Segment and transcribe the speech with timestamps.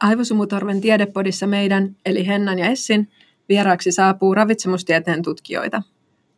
[0.00, 3.08] Aivosumutorven tiedepodissa meidän, eli Hennan ja Essin,
[3.48, 5.82] vieraaksi saapuu ravitsemustieteen tutkijoita.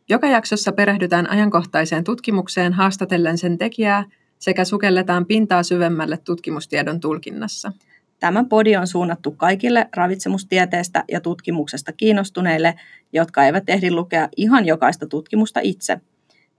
[0.09, 4.03] Joka jaksossa perehdytään ajankohtaiseen tutkimukseen haastatellen sen tekijää
[4.39, 7.71] sekä sukelletaan pintaa syvemmälle tutkimustiedon tulkinnassa.
[8.19, 12.75] Tämä podi on suunnattu kaikille ravitsemustieteestä ja tutkimuksesta kiinnostuneille,
[13.13, 16.01] jotka eivät ehdi lukea ihan jokaista tutkimusta itse.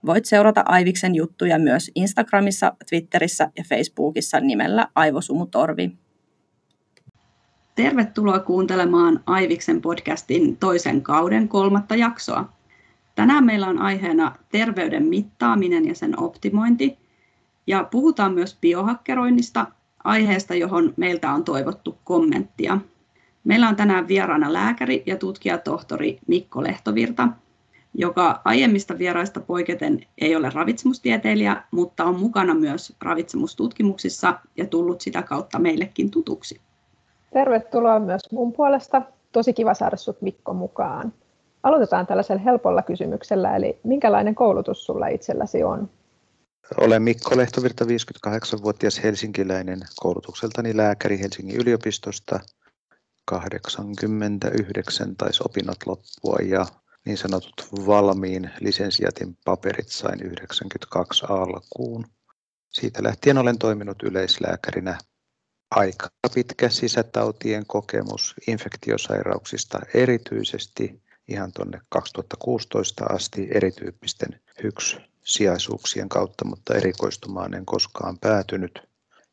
[0.05, 5.91] Voit seurata Aiviksen juttuja myös Instagramissa, Twitterissä ja Facebookissa nimellä Aivosumutorvi.
[7.75, 12.49] Tervetuloa kuuntelemaan Aiviksen podcastin toisen kauden kolmatta jaksoa.
[13.15, 16.97] Tänään meillä on aiheena terveyden mittaaminen ja sen optimointi.
[17.67, 19.65] Ja puhutaan myös biohakkeroinnista,
[20.03, 22.77] aiheesta, johon meiltä on toivottu kommenttia.
[23.43, 27.27] Meillä on tänään vieraana lääkäri ja tutkijatohtori Mikko Lehtovirta,
[27.93, 35.21] joka aiemmista vieraista poiketen ei ole ravitsemustieteilijä, mutta on mukana myös ravitsemustutkimuksissa ja tullut sitä
[35.21, 36.61] kautta meillekin tutuksi.
[37.33, 39.01] Tervetuloa myös mun puolesta.
[39.31, 41.13] Tosi kiva saada sut Mikko mukaan.
[41.63, 45.89] Aloitetaan tällaisella helpolla kysymyksellä, eli minkälainen koulutus sulla itselläsi on?
[46.77, 52.39] Olen Mikko Lehtovirta, 58-vuotias helsinkiläinen, koulutukseltani lääkäri Helsingin yliopistosta.
[53.25, 56.65] 89 taisi opinnot loppua ja
[57.05, 62.05] niin sanotut valmiin lisensiatin paperit sain 92 alkuun.
[62.69, 64.97] Siitä lähtien olen toiminut yleislääkärinä
[65.75, 76.75] aika pitkä sisätautien kokemus infektiosairauksista erityisesti ihan tuonne 2016 asti erityyppisten hyks sijaisuuksien kautta, mutta
[76.75, 78.79] erikoistumaan en koskaan päätynyt.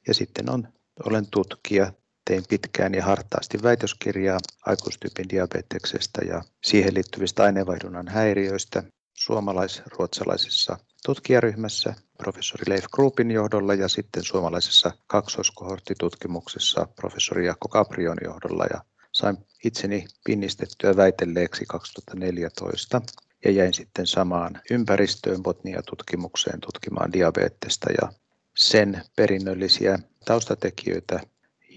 [0.09, 0.69] Ja sitten on,
[1.07, 1.93] olen tutkija,
[2.25, 8.83] tein pitkään ja hartaasti väitöskirjaa aikuistyypin diabeteksestä ja siihen liittyvistä aineenvaihdunnan häiriöistä
[9.21, 10.77] suomalais-ruotsalaisessa
[11.07, 18.81] tutkijaryhmässä professori Leif Groupin johdolla ja sitten suomalaisessa kaksoiskohorttitutkimuksessa professori Jaakko Caprion johdolla ja
[19.13, 23.03] sain itseni pinnistettyä väitelleeksi 2014
[23.45, 28.13] ja jäin sitten samaan ympäristöön Botnia-tutkimukseen tutkimaan diabetesta ja
[28.57, 31.21] sen perinnöllisiä taustatekijöitä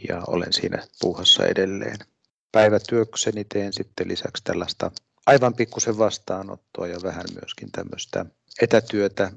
[0.10, 1.98] ja olen siinä puuhassa edelleen.
[2.52, 4.92] Päivätyökseni teen sitten lisäksi tällaista
[5.26, 8.26] aivan pikkusen vastaanottoa ja vähän myöskin tämmöistä
[8.62, 9.32] etätyötä,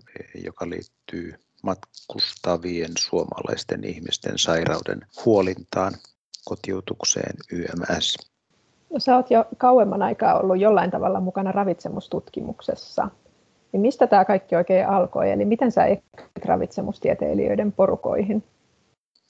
[0.44, 5.92] joka liittyy matkustavien suomalaisten ihmisten sairauden huolintaan,
[6.44, 8.16] kotiutukseen YMS.
[8.91, 13.08] No, sä oot jo kauemman aikaa ollut jollain tavalla mukana ravitsemustutkimuksessa.
[13.72, 15.30] Niin mistä tämä kaikki oikein alkoi?
[15.30, 15.82] Eli miten sä
[16.44, 18.44] ravitsemustieteilijöiden porukoihin?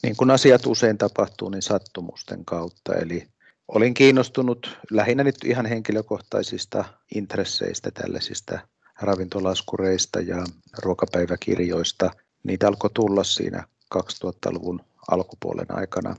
[0.02, 2.94] Niin kuin asiat usein tapahtuu, niin sattumusten kautta.
[2.94, 3.26] Eli
[3.68, 6.84] olin kiinnostunut lähinnä nyt ihan henkilökohtaisista
[7.14, 8.58] intresseistä, tällaisista
[9.00, 10.44] ravintolaskureista ja
[10.82, 12.10] ruokapäiväkirjoista.
[12.44, 16.16] Niitä alkoi tulla siinä 2000-luvun alkupuolen aikana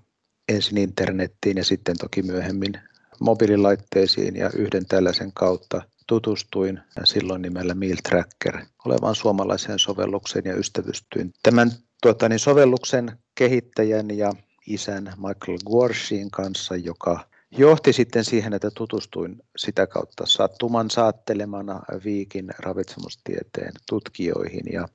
[0.49, 2.73] ensin internettiin ja sitten toki myöhemmin
[3.19, 11.33] mobiililaitteisiin ja yhden tällaisen kautta tutustuin silloin nimellä Meal Tracker olevaan suomalaiseen sovellukseen ja ystävystyin
[11.43, 11.71] tämän
[12.01, 14.33] tuota, niin sovelluksen kehittäjän ja
[14.67, 22.53] isän Michael Guarshin kanssa, joka johti sitten siihen, että tutustuin sitä kautta sattuman saattelemana Viikin
[22.59, 24.87] ravitsemustieteen tutkijoihin ja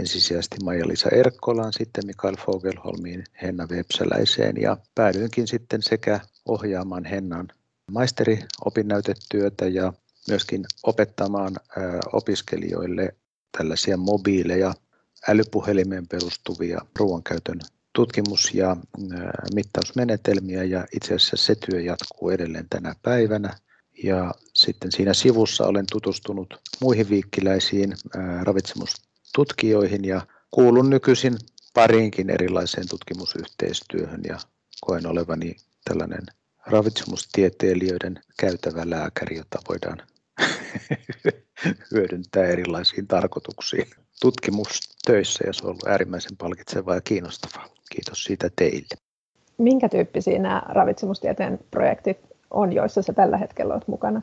[0.00, 7.48] ensisijaisesti Maija-Liisa Erkkolaan, sitten Mikael Fogelholmiin, Henna Vepsäläiseen ja päädyinkin sitten sekä ohjaamaan Hennan
[7.92, 9.92] maisteriopinnäytetyötä ja
[10.28, 11.56] myöskin opettamaan
[12.12, 13.14] opiskelijoille
[13.58, 14.74] tällaisia mobiileja
[15.28, 17.60] älypuhelimeen perustuvia ruoankäytön
[17.96, 18.76] tutkimus- ja
[19.54, 23.56] mittausmenetelmiä ja itse asiassa se työ jatkuu edelleen tänä päivänä.
[24.04, 27.96] Ja sitten siinä sivussa olen tutustunut muihin viikkiläisiin
[28.42, 31.36] ravitsemustutkijoihin ja kuulun nykyisin
[31.74, 34.38] pariinkin erilaiseen tutkimusyhteistyöhön ja
[34.80, 36.26] koen olevani tällainen
[36.66, 40.02] ravitsemustieteilijöiden käytävä lääkäri, jota voidaan
[41.92, 43.90] hyödyntää erilaisiin tarkoituksiin
[44.20, 47.75] tutkimustöissä ja se on ollut äärimmäisen palkitsevaa ja kiinnostavaa.
[47.90, 48.96] Kiitos siitä teille.
[49.58, 52.18] Minkä tyyppisiä nämä ravitsemustieteen projektit
[52.50, 54.22] on, joissa sä tällä hetkellä olet mukana?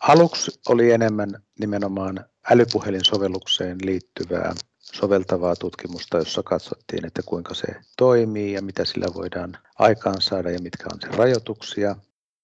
[0.00, 7.66] Aluksi oli enemmän nimenomaan älypuhelinsovellukseen liittyvää soveltavaa tutkimusta, jossa katsottiin, että kuinka se
[7.96, 11.96] toimii ja mitä sillä voidaan aikaan saada ja mitkä on sen rajoituksia.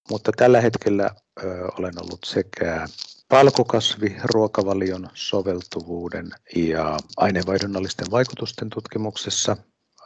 [0.09, 1.09] Mutta tällä hetkellä
[1.43, 2.87] ö, olen ollut sekä
[3.29, 9.57] palkokasviruokavalion soveltuvuuden ja aineenvaihdunnallisten vaikutusten tutkimuksessa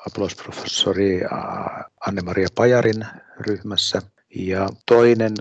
[0.08, 1.22] apulaisprofessori
[2.08, 3.06] Anne-Maria Pajarin
[3.40, 4.02] ryhmässä.
[4.36, 5.34] Ja toinen,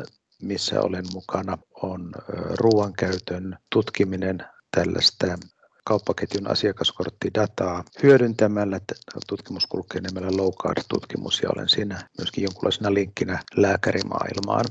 [0.42, 2.12] missä olen mukana, on
[2.60, 4.44] ruoankäytön tutkiminen
[4.76, 5.26] tällaista
[5.84, 8.80] kauppaketjun asiakaskorttidataa hyödyntämällä.
[9.28, 14.64] Tutkimus kulkee nimellä Low Card-tutkimus ja olen siinä myöskin jonkunlaisena linkkinä lääkärimaailmaan.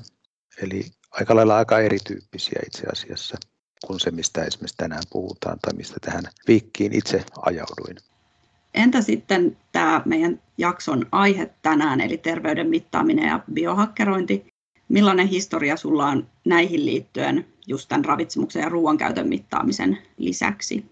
[0.61, 3.37] Eli aika lailla aika erityyppisiä itse asiassa
[3.85, 7.97] kuin se, mistä esimerkiksi tänään puhutaan tai mistä tähän viikkiin itse ajauduin.
[8.73, 14.45] Entä sitten tämä meidän jakson aihe tänään, eli terveyden mittaaminen ja biohakkerointi?
[14.89, 20.85] Millainen historia sulla on näihin liittyen just tämän ravitsemuksen ja ruoankäytön mittaamisen lisäksi?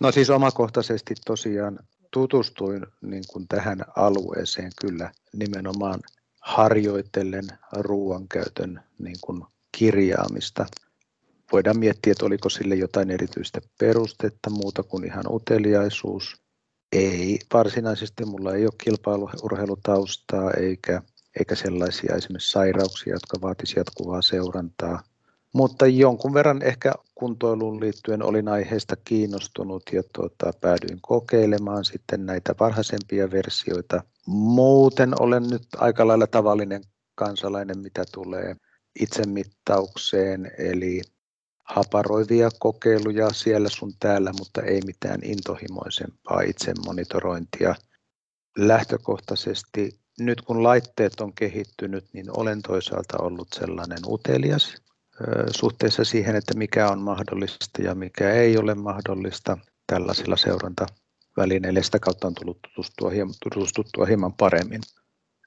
[0.00, 1.78] No siis omakohtaisesti tosiaan
[2.10, 6.00] tutustuin niin kuin tähän alueeseen kyllä nimenomaan
[6.40, 9.42] harjoitellen ruoankäytön niin kuin
[9.78, 10.66] kirjaamista.
[11.52, 16.42] Voidaan miettiä, että oliko sille jotain erityistä perustetta muuta kuin ihan uteliaisuus.
[16.92, 21.02] Ei, varsinaisesti mulla ei ole kilpailuurheilutaustaa eikä,
[21.38, 25.02] eikä sellaisia esimerkiksi sairauksia, jotka vaatisivat jatkuvaa seurantaa.
[25.54, 32.54] Mutta jonkun verran ehkä kuntoiluun liittyen olin aiheesta kiinnostunut ja tuota, päädyin kokeilemaan sitten näitä
[32.60, 34.02] varhaisempia versioita.
[34.26, 36.82] Muuten olen nyt aika lailla tavallinen
[37.14, 38.56] kansalainen, mitä tulee
[39.00, 41.02] itsemittaukseen, eli
[41.74, 47.74] haparoivia kokeiluja siellä sun täällä, mutta ei mitään intohimoisempaa itsemonitorointia.
[48.58, 54.74] Lähtökohtaisesti nyt kun laitteet on kehittynyt, niin olen toisaalta ollut sellainen utelias
[55.56, 61.82] suhteessa siihen, että mikä on mahdollista ja mikä ei ole mahdollista tällaisilla seurantavälineillä.
[61.82, 64.80] Sitä kautta on tullut tutustua hieman, tutustuttua hieman paremmin.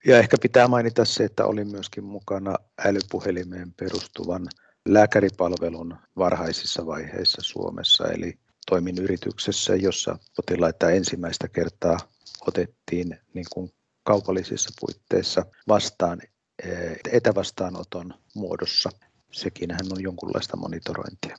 [0.06, 2.56] Ja ehkä pitää mainita se, että olin myöskin mukana
[2.86, 4.48] älypuhelimeen perustuvan
[4.88, 8.38] lääkäripalvelun varhaisissa vaiheissa Suomessa, eli
[8.70, 11.98] toimin yrityksessä, jossa potilaita ensimmäistä kertaa
[12.48, 13.72] otettiin niin kuin
[14.04, 16.22] kaupallisissa puitteissa vastaan
[17.12, 18.90] etävastaanoton muodossa.
[19.32, 21.38] Sekinhän on jonkunlaista monitorointia.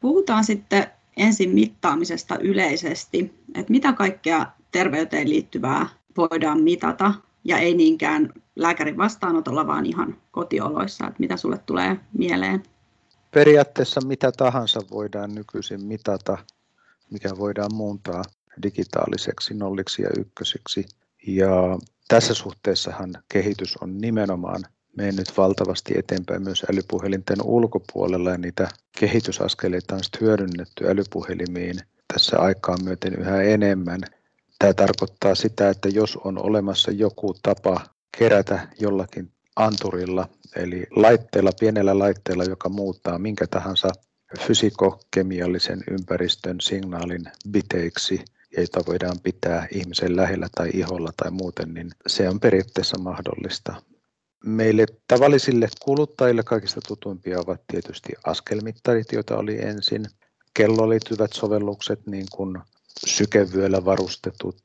[0.00, 7.14] Puhutaan sitten ensin mittaamisesta yleisesti, että mitä kaikkea terveyteen liittyvää voidaan mitata
[7.44, 12.62] ja ei niinkään lääkärin vastaanotolla, vaan ihan kotioloissa, että mitä sulle tulee mieleen?
[13.36, 16.38] Periaatteessa mitä tahansa voidaan nykyisin mitata,
[17.10, 18.22] mikä voidaan muuntaa
[18.62, 20.86] digitaaliseksi nolliksi ja ykköseksi.
[21.26, 21.78] Ja
[22.08, 24.60] tässä suhteessahan kehitys on nimenomaan
[24.96, 28.68] mennyt valtavasti eteenpäin myös älypuhelinten ulkopuolella ja niitä
[28.98, 31.76] kehitysaskeleita on sitten hyödynnetty älypuhelimiin
[32.14, 34.00] tässä aikaan myöten yhä enemmän.
[34.58, 37.80] Tämä tarkoittaa sitä, että jos on olemassa joku tapa
[38.18, 43.88] kerätä jollakin anturilla, eli laitteella, pienellä laitteella, joka muuttaa minkä tahansa
[44.40, 48.24] fysikokemiallisen ympäristön signaalin biteiksi,
[48.56, 53.82] joita voidaan pitää ihmisen lähellä tai iholla tai muuten, niin se on periaatteessa mahdollista.
[54.44, 60.06] Meille tavallisille kuluttajille kaikista tutuimpia ovat tietysti askelmittarit, joita oli ensin.
[60.54, 62.58] Kelloon liittyvät sovellukset, niin kuin
[63.06, 64.56] sykevyöllä varustetut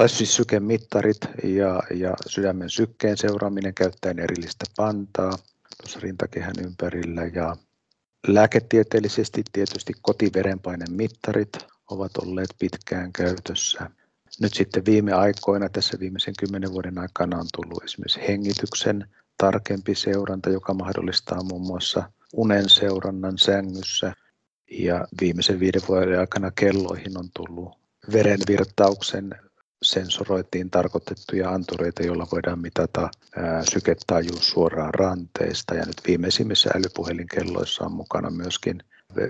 [0.00, 5.38] tai siis sykemittarit ja, ja sydämen sykkeen seuraaminen käyttäen erillistä pantaa
[5.76, 7.56] tuossa rintakehän ympärillä ja
[8.26, 11.58] lääketieteellisesti tietysti kotiverenpainemittarit
[11.90, 13.90] ovat olleet pitkään käytössä.
[14.40, 19.06] Nyt sitten viime aikoina, tässä viimeisen kymmenen vuoden aikana on tullut esimerkiksi hengityksen
[19.36, 24.12] tarkempi seuranta, joka mahdollistaa muun muassa unen seurannan sängyssä.
[24.70, 27.78] Ja viimeisen viiden vuoden aikana kelloihin on tullut
[28.12, 29.49] verenvirtauksen
[29.82, 33.10] sensoroitiin tarkoitettuja antureita, joilla voidaan mitata
[33.70, 35.74] syketaajuus suoraan ranteesta.
[35.74, 38.82] Ja nyt viimeisimmissä älypuhelinkelloissa on mukana myöskin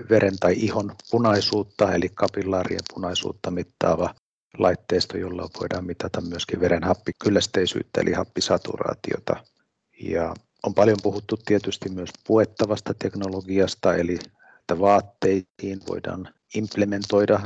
[0.09, 4.15] veren tai ihon punaisuutta, eli kapillaarien punaisuutta mittaava
[4.57, 9.35] laitteisto, jolla voidaan mitata myöskin veren happikyllästeisyyttä, eli happisaturaatiota.
[10.03, 14.19] Ja on paljon puhuttu tietysti myös puettavasta teknologiasta, eli
[14.59, 17.39] että vaatteisiin voidaan implementoida,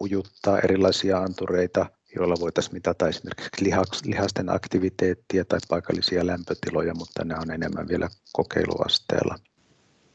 [0.00, 3.64] ujuttaa erilaisia antureita joilla voitaisiin mitata esimerkiksi
[4.04, 9.38] lihasten aktiviteettia tai paikallisia lämpötiloja, mutta nämä on enemmän vielä kokeiluasteella.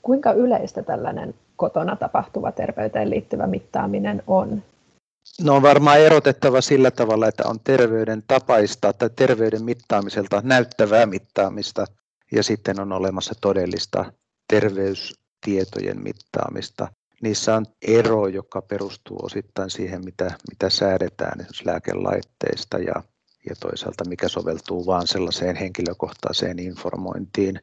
[0.01, 4.63] Kuinka yleistä tällainen kotona tapahtuva terveyteen liittyvä mittaaminen on?
[5.41, 11.85] No on varmaan erotettava sillä tavalla, että on terveyden tapaista tai terveyden mittaamiselta näyttävää mittaamista
[12.31, 14.13] ja sitten on olemassa todellista
[14.47, 16.87] terveystietojen mittaamista
[17.23, 23.03] niissä on ero, joka perustuu osittain siihen, mitä, mitä säädetään esimerkiksi lääkelaitteista ja,
[23.49, 27.59] ja toisaalta mikä soveltuu vain sellaiseen henkilökohtaiseen informointiin.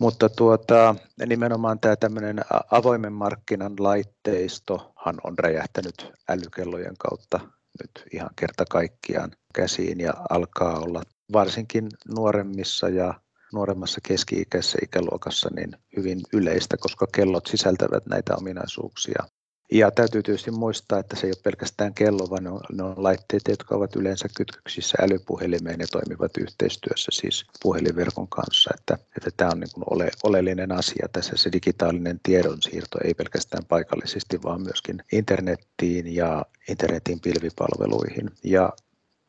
[0.00, 0.94] Mutta tuota,
[1.26, 2.40] nimenomaan tämä tämmöinen
[2.70, 7.40] avoimen markkinan laitteistohan on räjähtänyt älykellojen kautta
[7.82, 11.02] nyt ihan kerta kaikkiaan käsiin ja alkaa olla
[11.32, 13.14] varsinkin nuoremmissa ja
[13.52, 19.24] nuoremmassa keski-ikäisessä ikäluokassa niin hyvin yleistä, koska kellot sisältävät näitä ominaisuuksia.
[19.72, 22.94] Ja täytyy tietysti muistaa, että se ei ole pelkästään kello, vaan ne on, ne on
[22.96, 28.70] laitteet, jotka ovat yleensä kytköksissä älypuhelimeen ja toimivat yhteistyössä siis puhelinverkon kanssa.
[28.78, 33.64] Että, että tämä on niin kuin ole, oleellinen asia tässä se digitaalinen tiedonsiirto, ei pelkästään
[33.64, 38.30] paikallisesti, vaan myöskin internettiin ja internetin pilvipalveluihin.
[38.44, 38.72] Ja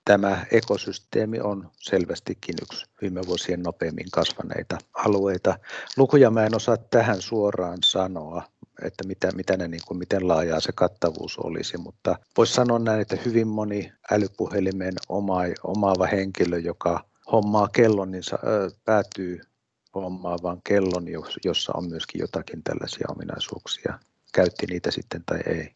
[0.06, 5.60] tämä ekosysteemi on selvästikin yksi viime vuosien nopeimmin kasvaneita alueita.
[5.98, 8.44] Lukuja mä en osaa tähän suoraan sanoa,
[8.84, 13.02] että mitä, mitä ne, niin kuin, miten laajaa se kattavuus olisi, mutta voisi sanoa näin,
[13.02, 19.40] että hyvin moni älypuhelimen oma, omaava henkilö, joka hommaa kellon, niin sa, ö, päätyy
[19.96, 21.06] hommaamaan kellon,
[21.46, 24.00] jossa on myöskin jotakin tällaisia ominaisuuksia.
[24.34, 25.72] Käytti niitä sitten tai ei.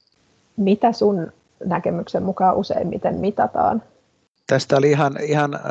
[0.58, 1.32] Mitä sun
[1.66, 3.84] näkemyksen mukaan useimmiten mitataan?
[4.48, 5.62] Tästä oli ihan, ihan äh,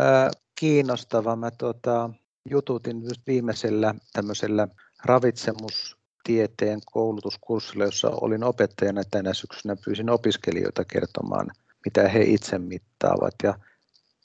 [0.54, 1.36] kiinnostava.
[1.36, 2.10] Mä tuota,
[2.50, 4.68] jututin just viimeisellä tämmöisellä
[5.04, 11.50] ravitsemus tieteen koulutuskurssilla, jossa olin opettajana tänä syksynä, pyysin opiskelijoita kertomaan,
[11.84, 13.34] mitä he itse mittaavat.
[13.42, 13.54] Ja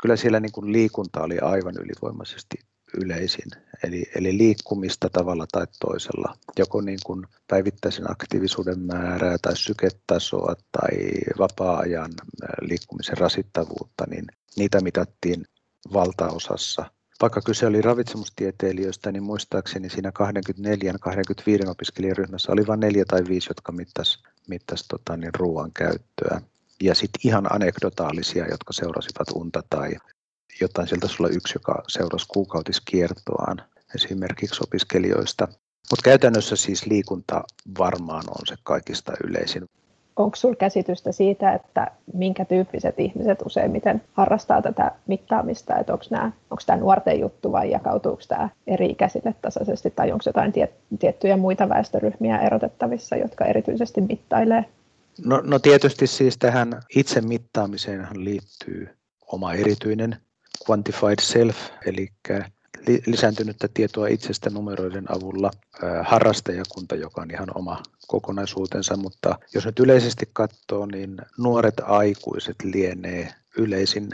[0.01, 3.51] kyllä siellä niin kuin liikunta oli aivan ylivoimaisesti yleisin,
[3.83, 10.97] eli, eli liikkumista tavalla tai toisella, joko niin kuin päivittäisen aktiivisuuden määrää tai syketasoa tai
[11.39, 12.11] vapaa-ajan
[12.61, 14.25] liikkumisen rasittavuutta, niin
[14.57, 15.45] niitä mitattiin
[15.93, 16.91] valtaosassa.
[17.21, 20.11] Vaikka kyse oli ravitsemustieteilijöistä, niin muistaakseni siinä
[21.65, 26.41] 24-25 opiskelijaryhmässä oli vain neljä tai viisi, jotka mittasivat mittas, tota, niin ruoan käyttöä.
[26.81, 29.95] Ja sitten ihan anekdotaalisia, jotka seurasivat unta tai
[30.61, 33.61] jotain sieltä sulla yksi, joka seurasi kuukautiskiertoaan
[33.95, 35.47] esimerkiksi opiskelijoista.
[35.89, 37.43] Mutta käytännössä siis liikunta
[37.79, 39.63] varmaan on se kaikista yleisin
[40.19, 46.25] onko sinulla käsitystä siitä, että minkä tyyppiset ihmiset useimmiten harrastaa tätä mittaamista, että onko, nämä,
[46.25, 51.37] onko tämä nuorten juttu vai jakautuuko tämä eri ikäisille tasaisesti, tai onko jotain tiet, tiettyjä
[51.37, 54.65] muita väestöryhmiä erotettavissa, jotka erityisesti mittailee?
[55.25, 58.89] No, no tietysti siis tähän itse mittaamiseen liittyy
[59.27, 60.17] oma erityinen
[60.69, 62.07] quantified self, eli
[63.05, 65.51] lisääntynyttä tietoa itsestä numeroiden avulla,
[66.03, 73.33] harrastajakunta, joka on ihan oma kokonaisuutensa, mutta jos nyt yleisesti katsoo, niin nuoret aikuiset lienee
[73.57, 74.09] yleisin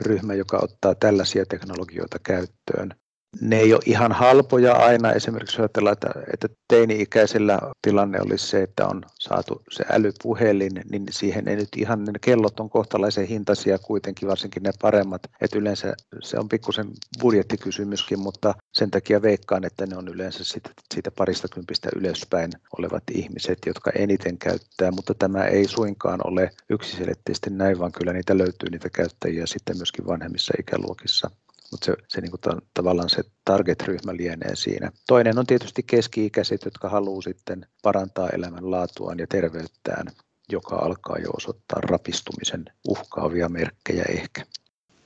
[0.00, 2.94] ryhmä, joka ottaa tällaisia teknologioita käyttöön
[3.40, 5.12] ne ei ole ihan halpoja aina.
[5.12, 11.48] Esimerkiksi ajatellaan, että, että teini-ikäisellä tilanne olisi se, että on saatu se älypuhelin, niin siihen
[11.48, 15.22] ei nyt ihan, ne kellot on kohtalaisen hintaisia kuitenkin, varsinkin ne paremmat.
[15.40, 16.88] Että yleensä se on pikkusen
[17.20, 23.02] budjettikysymyskin, mutta sen takia veikkaan, että ne on yleensä siitä, siitä parista kympistä ylöspäin olevat
[23.12, 28.70] ihmiset, jotka eniten käyttää, mutta tämä ei suinkaan ole yksiselitteisesti näin, vaan kyllä niitä löytyy
[28.70, 31.30] niitä käyttäjiä sitten myöskin vanhemmissa ikäluokissa
[31.72, 34.90] mutta se, se niin kuin tavallaan se target-ryhmä lienee siinä.
[35.06, 40.06] Toinen on tietysti keski-ikäiset, jotka haluaa sitten parantaa elämänlaatuaan ja terveyttään,
[40.52, 44.42] joka alkaa jo osoittaa rapistumisen uhkaavia merkkejä ehkä.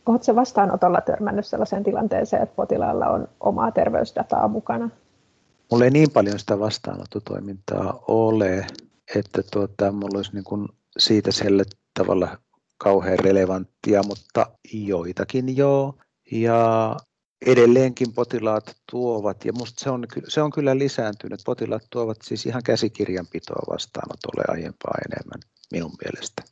[0.07, 4.91] Oletko vastaanotolla törmännyt sellaiseen tilanteeseen, että potilaalla on omaa terveysdataa mukana?
[5.71, 8.67] Mulla ei niin paljon sitä vastaanottotoimintaa ole,
[9.15, 10.69] että tuota, mulla olisi niin kuin
[10.99, 11.65] siitä sillä
[11.99, 12.39] tavalla
[12.79, 15.95] kauhean relevanttia, mutta joitakin joo.
[16.33, 16.97] Ja
[17.47, 22.63] edelleenkin potilaat tuovat, ja minusta se on, se on kyllä lisääntynyt, potilaat tuovat siis ihan
[22.63, 25.41] käsikirjanpitoa vastaanotolle aiempaa enemmän
[25.73, 26.43] minun mielestä.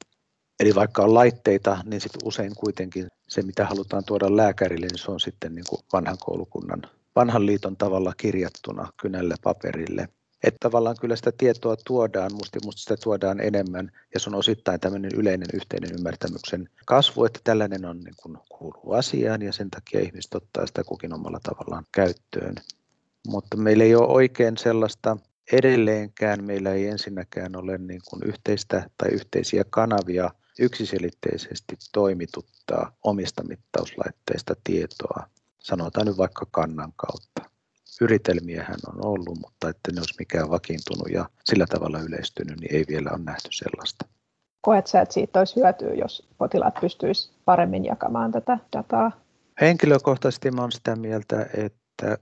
[0.61, 5.11] Eli vaikka on laitteita, niin sit usein kuitenkin se, mitä halutaan tuoda lääkärille, niin se
[5.11, 6.83] on sitten niin kuin vanhan koulukunnan,
[7.17, 10.09] vanhan liiton tavalla kirjattuna kynälle paperille
[10.45, 14.81] että tavallaan kyllä sitä tietoa tuodaan, musta, musta sitä tuodaan enemmän, ja se on osittain
[14.81, 20.01] tämmöinen yleinen yhteinen ymmärtämyksen kasvu, että tällainen on niin kuin kuuluu asiaan, ja sen takia
[20.01, 22.55] ihmiset ottaa sitä kukin omalla tavallaan käyttöön.
[23.29, 25.17] Mutta meillä ei ole oikein sellaista,
[25.53, 34.55] edelleenkään meillä ei ensinnäkään ole niin kuin yhteistä tai yhteisiä kanavia yksiselitteisesti toimituttaa omista mittauslaitteista
[34.65, 37.54] tietoa, sanotaan nyt vaikka kannan kautta
[38.01, 42.85] yritelmiähän on ollut, mutta että ne olisi mikään vakiintunut ja sillä tavalla yleistynyt, niin ei
[42.89, 44.05] vielä ole nähty sellaista.
[44.61, 49.13] Koet sä, että siitä olisi hyötyä, jos potilaat pystyisivät paremmin jakamaan tätä dataa?
[49.61, 52.19] Henkilökohtaisesti olen sitä mieltä, että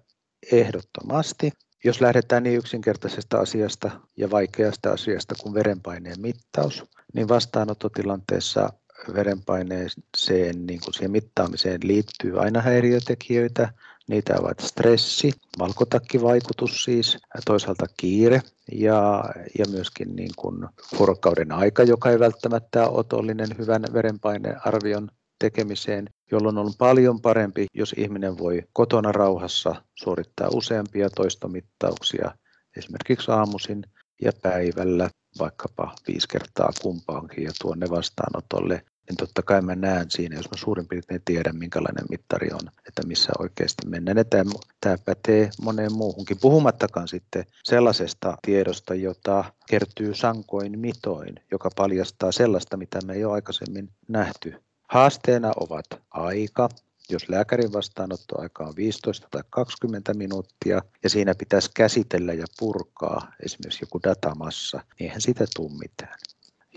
[0.52, 1.52] ehdottomasti.
[1.84, 8.72] Jos lähdetään niin yksinkertaisesta asiasta ja vaikeasta asiasta kuin verenpaineen mittaus, niin vastaanottotilanteessa
[9.14, 13.72] verenpaineeseen, niin kuin siihen mittaamiseen liittyy aina häiriötekijöitä,
[14.08, 18.42] Niitä ovat stressi, valkotakkivaikutus siis, toisaalta kiire
[18.72, 19.24] ja,
[19.58, 20.68] ja myöskin niin kuin
[20.98, 27.94] vuorokauden aika, joka ei välttämättä ole otollinen hyvän verenpainearvion tekemiseen, jolloin on paljon parempi, jos
[27.98, 32.30] ihminen voi kotona rauhassa suorittaa useampia toistomittauksia,
[32.76, 33.84] esimerkiksi aamuisin
[34.22, 35.10] ja päivällä.
[35.38, 38.82] vaikkapa viisi kertaa kumpaankin ja tuonne vastaanotolle,
[39.12, 43.06] niin totta kai mä näen siinä, jos mä suurin piirtein tiedän, minkälainen mittari on, että
[43.06, 44.16] missä oikeasti mennään.
[44.16, 44.50] Ja tämä,
[44.80, 52.76] tämä pätee moneen muuhunkin, puhumattakaan sitten sellaisesta tiedosta, jota kertyy sankoin mitoin, joka paljastaa sellaista,
[52.76, 54.54] mitä me ei ole aikaisemmin nähty.
[54.88, 56.68] Haasteena ovat aika,
[57.10, 63.82] jos lääkärin vastaanottoaika on 15 tai 20 minuuttia ja siinä pitäisi käsitellä ja purkaa esimerkiksi
[63.82, 66.18] joku datamassa, niin eihän sitä tule mitään.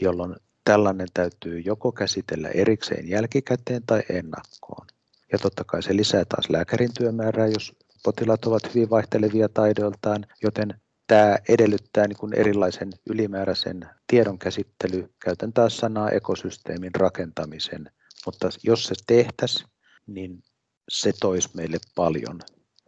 [0.01, 4.88] Jolloin tällainen täytyy joko käsitellä erikseen jälkikäteen tai ennakkoon.
[5.31, 10.74] Ja totta kai se lisää taas lääkärin työmäärää, jos potilaat ovat hyvin vaihtelevia taidoiltaan, joten
[11.07, 17.91] tämä edellyttää niin kuin erilaisen ylimääräisen tiedon käsittely, käytän taas sanaa ekosysteemin rakentamisen,
[18.25, 19.69] mutta jos se tehtäisiin,
[20.07, 20.43] niin
[20.89, 22.39] se toisi meille paljon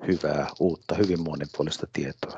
[0.08, 2.38] hyvää, uutta, hyvin monipuolista tietoa.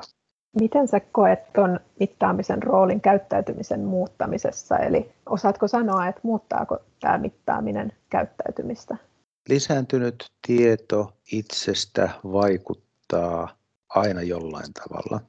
[0.60, 4.78] Miten sä koet tuon mittaamisen roolin käyttäytymisen muuttamisessa?
[4.78, 8.96] Eli osaatko sanoa, että muuttaako tämä mittaaminen käyttäytymistä?
[9.48, 13.56] Lisääntynyt tieto itsestä vaikuttaa
[13.88, 15.20] aina jollain tavalla.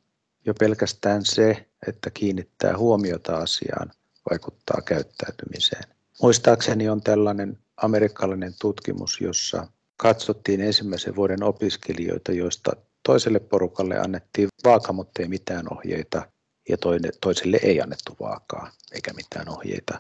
[0.46, 3.92] Jo pelkästään se, että kiinnittää huomiota asiaan,
[4.30, 5.84] vaikuttaa käyttäytymiseen.
[6.22, 12.72] Muistaakseni on tällainen amerikkalainen tutkimus, jossa katsottiin ensimmäisen vuoden opiskelijoita, joista
[13.03, 16.31] toiselle porukalle annettiin vaaka, mutta ei mitään ohjeita,
[16.70, 16.77] ja
[17.22, 20.00] toiselle ei annettu vaakaa eikä mitään ohjeita.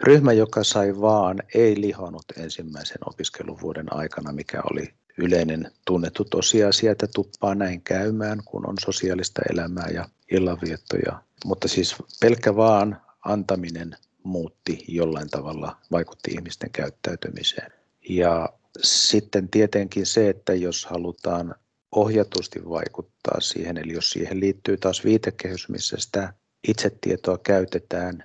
[0.00, 7.06] Ryhmä, joka sai vaan, ei lihonut ensimmäisen opiskeluvuoden aikana, mikä oli yleinen tunnettu tosiasia, että
[7.14, 11.22] tuppaa näin käymään, kun on sosiaalista elämää ja illanviettoja.
[11.44, 17.72] Mutta siis pelkkä vaan antaminen muutti jollain tavalla, vaikutti ihmisten käyttäytymiseen.
[18.08, 18.48] Ja
[18.82, 21.54] sitten tietenkin se, että jos halutaan
[21.92, 26.32] ohjatusti vaikuttaa siihen, eli jos siihen liittyy taas viitekehys, missä sitä
[26.68, 28.24] itsetietoa käytetään,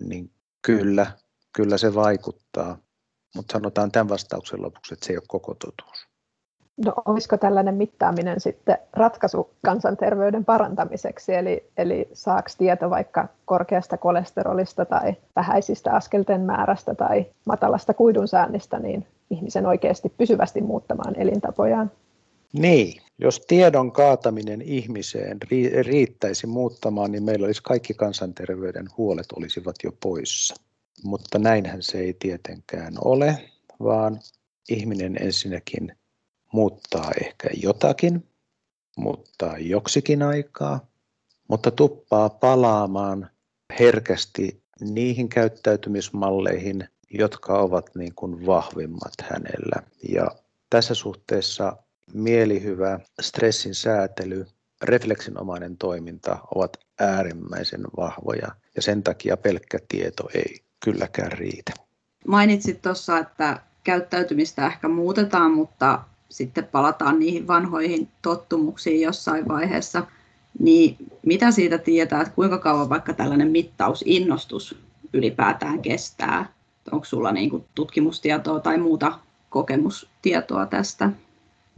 [0.00, 0.30] niin
[0.62, 1.06] kyllä,
[1.52, 2.78] kyllä se vaikuttaa.
[3.36, 6.08] Mutta sanotaan tämän vastauksen lopuksi, että se ei ole koko totuus.
[6.84, 14.84] No olisiko tällainen mittaaminen sitten ratkaisu kansanterveyden parantamiseksi, eli, eli saako tieto vaikka korkeasta kolesterolista
[14.84, 21.90] tai vähäisistä askelten määrästä tai matalasta kuidunsäännistä, niin ihmisen oikeasti pysyvästi muuttamaan elintapojaan?
[22.52, 25.38] Niin, jos tiedon kaataminen ihmiseen
[25.82, 30.54] riittäisi muuttamaan, niin meillä olisi kaikki kansanterveyden huolet olisivat jo poissa.
[31.04, 34.20] Mutta näinhän se ei tietenkään ole, vaan
[34.68, 35.96] ihminen ensinnäkin
[36.52, 38.26] muuttaa ehkä jotakin,
[38.96, 40.86] muuttaa joksikin aikaa,
[41.48, 43.30] mutta tuppaa palaamaan
[43.80, 49.82] herkästi niihin käyttäytymismalleihin, jotka ovat niin kuin vahvimmat hänellä.
[50.08, 50.30] Ja
[50.70, 51.76] tässä suhteessa
[52.14, 54.46] mielihyvä, stressin säätely,
[54.82, 61.72] refleksinomainen toiminta ovat äärimmäisen vahvoja ja sen takia pelkkä tieto ei kylläkään riitä.
[62.26, 70.06] Mainitsit tuossa, että käyttäytymistä ehkä muutetaan, mutta sitten palataan niihin vanhoihin tottumuksiin jossain vaiheessa.
[70.58, 74.78] Niin mitä siitä tietää, että kuinka kauan vaikka tällainen mittausinnostus
[75.12, 76.52] ylipäätään kestää?
[76.92, 79.18] Onko sulla niin tutkimustietoa tai muuta
[79.50, 81.10] kokemustietoa tästä?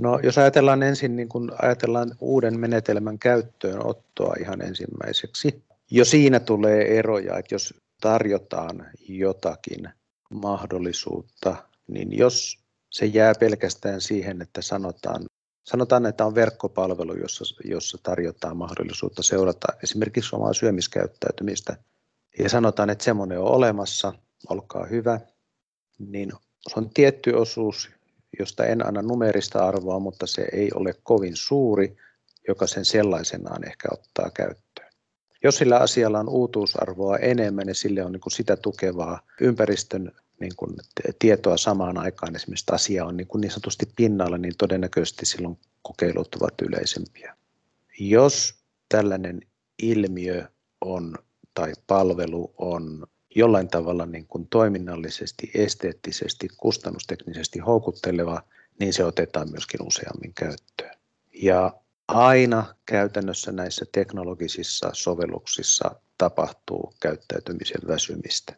[0.01, 6.99] No, jos ajatellaan ensin niin kun ajatellaan uuden menetelmän käyttöönottoa ihan ensimmäiseksi, jo siinä tulee
[6.99, 9.89] eroja, että jos tarjotaan jotakin
[10.31, 11.57] mahdollisuutta,
[11.89, 12.59] niin jos
[12.91, 15.25] se jää pelkästään siihen, että sanotaan,
[15.65, 21.77] sanotaan että on verkkopalvelu, jossa, jossa tarjotaan mahdollisuutta seurata esimerkiksi omaa syömiskäyttäytymistä,
[22.39, 24.13] ja sanotaan, että semmoinen on olemassa,
[24.49, 25.21] olkaa hyvä,
[25.99, 26.33] niin
[26.77, 27.91] on tietty osuus,
[28.39, 31.97] josta en anna numerista arvoa, mutta se ei ole kovin suuri,
[32.49, 34.91] joka sen sellaisenaan ehkä ottaa käyttöön.
[35.45, 40.57] Jos sillä asialla on uutuusarvoa enemmän ja sille on niin kuin sitä tukevaa ympäristön niin
[40.57, 40.77] kuin
[41.19, 46.35] tietoa samaan aikaan, esimerkiksi asia on niin, kuin niin sanotusti pinnalla, niin todennäköisesti silloin kokeilut
[46.35, 47.37] ovat yleisempiä.
[47.99, 48.55] Jos
[48.89, 49.41] tällainen
[49.83, 50.45] ilmiö
[50.81, 51.15] on
[51.55, 58.43] tai palvelu on jollain tavalla niin kuin toiminnallisesti, esteettisesti, kustannusteknisesti houkutteleva,
[58.81, 60.97] niin se otetaan myöskin useammin käyttöön.
[61.43, 61.73] Ja
[62.09, 68.57] aina käytännössä näissä teknologisissa sovelluksissa tapahtuu käyttäytymisen väsymistä.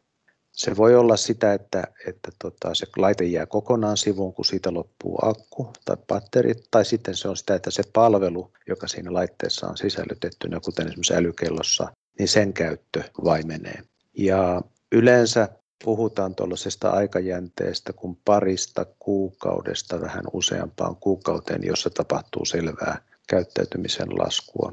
[0.53, 5.19] Se voi olla sitä, että, että tota, se laite jää kokonaan sivuun, kun siitä loppuu
[5.23, 9.77] akku tai patterit, tai sitten se on sitä, että se palvelu, joka siinä laitteessa on
[9.77, 13.83] sisällytettynä, kuten esimerkiksi älykellossa, niin sen käyttö vaimenee.
[14.19, 15.49] Ja yleensä
[15.85, 22.99] puhutaan tuollaisesta aikajänteestä kuin parista kuukaudesta vähän useampaan kuukauteen, jossa tapahtuu selvää
[23.29, 24.73] käyttäytymisen laskua.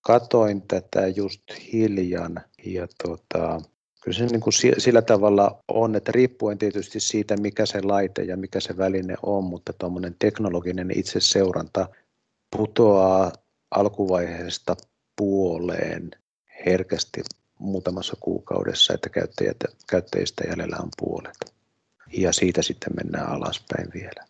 [0.00, 3.60] katoin tätä just hiljan ja tota,
[4.02, 8.36] kyllä se niin kuin sillä tavalla on, että riippuen tietysti siitä, mikä se laite ja
[8.36, 11.88] mikä se väline on, mutta tuommoinen teknologinen itseseuranta
[12.56, 13.32] putoaa
[13.70, 14.76] alkuvaiheesta
[15.16, 16.10] puoleen
[16.66, 17.20] herkästi
[17.58, 19.56] muutamassa kuukaudessa, että käyttäjät,
[19.90, 21.54] käyttäjistä jäljellä on puolet.
[22.12, 24.24] Ja siitä sitten mennään alaspäin vielä.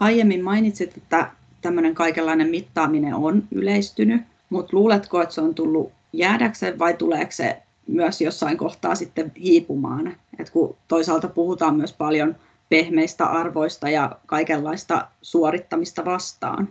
[0.00, 1.30] Aiemmin mainitsit, että
[1.60, 7.62] tämmöinen kaikenlainen mittaaminen on yleistynyt, mutta luuletko, että se on tullut jäädäkseen vai tuleeko se
[7.86, 10.16] myös jossain kohtaa sitten hiipumaan?
[10.38, 12.36] Et kun toisaalta puhutaan myös paljon
[12.68, 16.68] pehmeistä arvoista ja kaikenlaista suorittamista vastaan.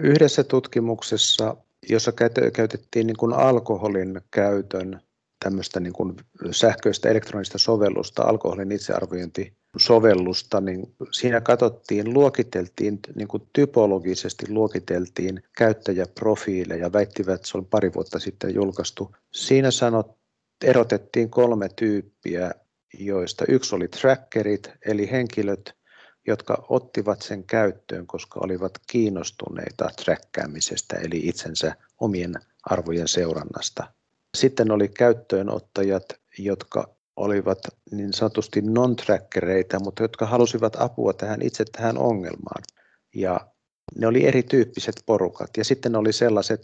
[0.00, 1.56] Yhdessä tutkimuksessa,
[1.88, 2.12] jossa
[2.52, 5.00] käytettiin niin kuin alkoholin käytön
[5.44, 6.16] tämmöistä niin kuin
[6.50, 17.34] sähköistä elektronista sovellusta, alkoholin itsearviointisovellusta, niin siinä katsottiin, luokiteltiin, niin kuin typologisesti luokiteltiin käyttäjäprofiileja, väittivät,
[17.34, 19.16] että se oli pari vuotta sitten julkaistu.
[19.32, 20.16] Siinä sanot,
[20.64, 22.50] erotettiin kolme tyyppiä,
[22.98, 25.74] joista yksi oli trackerit, eli henkilöt,
[26.26, 33.92] jotka ottivat sen käyttöön, koska olivat kiinnostuneita träkkäämisestä, eli itsensä omien arvojen seurannasta.
[34.36, 36.04] Sitten oli käyttöönottajat,
[36.38, 37.58] jotka olivat
[37.90, 42.62] niin sanotusti non-trackereita, mutta jotka halusivat apua tähän itse tähän ongelmaan.
[43.14, 43.40] Ja
[43.96, 45.50] ne oli erityyppiset porukat.
[45.56, 46.60] Ja sitten oli sellaiset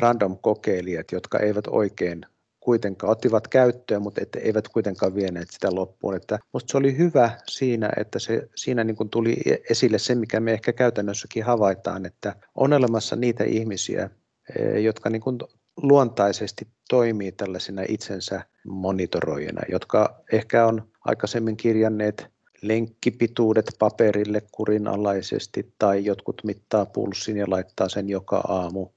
[0.00, 2.26] random kokeilijat, jotka eivät oikein
[2.64, 6.16] kuitenkaan ottivat käyttöön, mutta ette, eivät kuitenkaan vieneet sitä loppuun.
[6.16, 9.36] Että musta se oli hyvä siinä, että se, siinä niin kuin tuli
[9.70, 14.10] esille se, mikä me ehkä käytännössäkin havaitaan, että on olemassa niitä ihmisiä,
[14.58, 15.38] e, jotka niin kuin
[15.82, 22.26] luontaisesti toimii tällaisina itsensä monitoroijina, jotka ehkä on aikaisemmin kirjanneet
[22.62, 28.88] lenkkipituudet paperille kurinalaisesti tai jotkut mittaa pulssin ja laittaa sen joka aamu.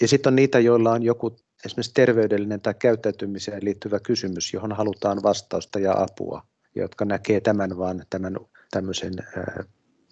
[0.00, 5.22] Ja sitten on niitä, joilla on joku esimerkiksi terveydellinen tai käyttäytymiseen liittyvä kysymys, johon halutaan
[5.22, 6.42] vastausta ja apua,
[6.74, 8.36] jotka näkee tämän vaan tämän
[8.70, 9.14] tämmöisen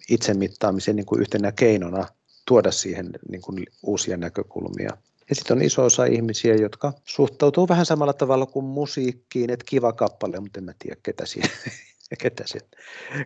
[0.09, 2.07] itsemittaamisen niin kuin yhtenä keinona
[2.47, 4.97] tuoda siihen niin kuin uusia näkökulmia.
[5.29, 9.93] Ja sitten on iso osa ihmisiä, jotka suhtautuu vähän samalla tavalla kuin musiikkiin, että kiva
[9.93, 11.49] kappale, mutta en mä tiedä, ketä siinä,
[12.21, 12.59] ketä, se,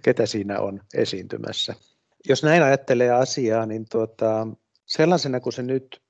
[0.01, 1.75] ketä siinä on esiintymässä.
[2.29, 4.47] Jos näin ajattelee asiaa, niin tuota,
[4.85, 6.01] sellaisena kuin se nyt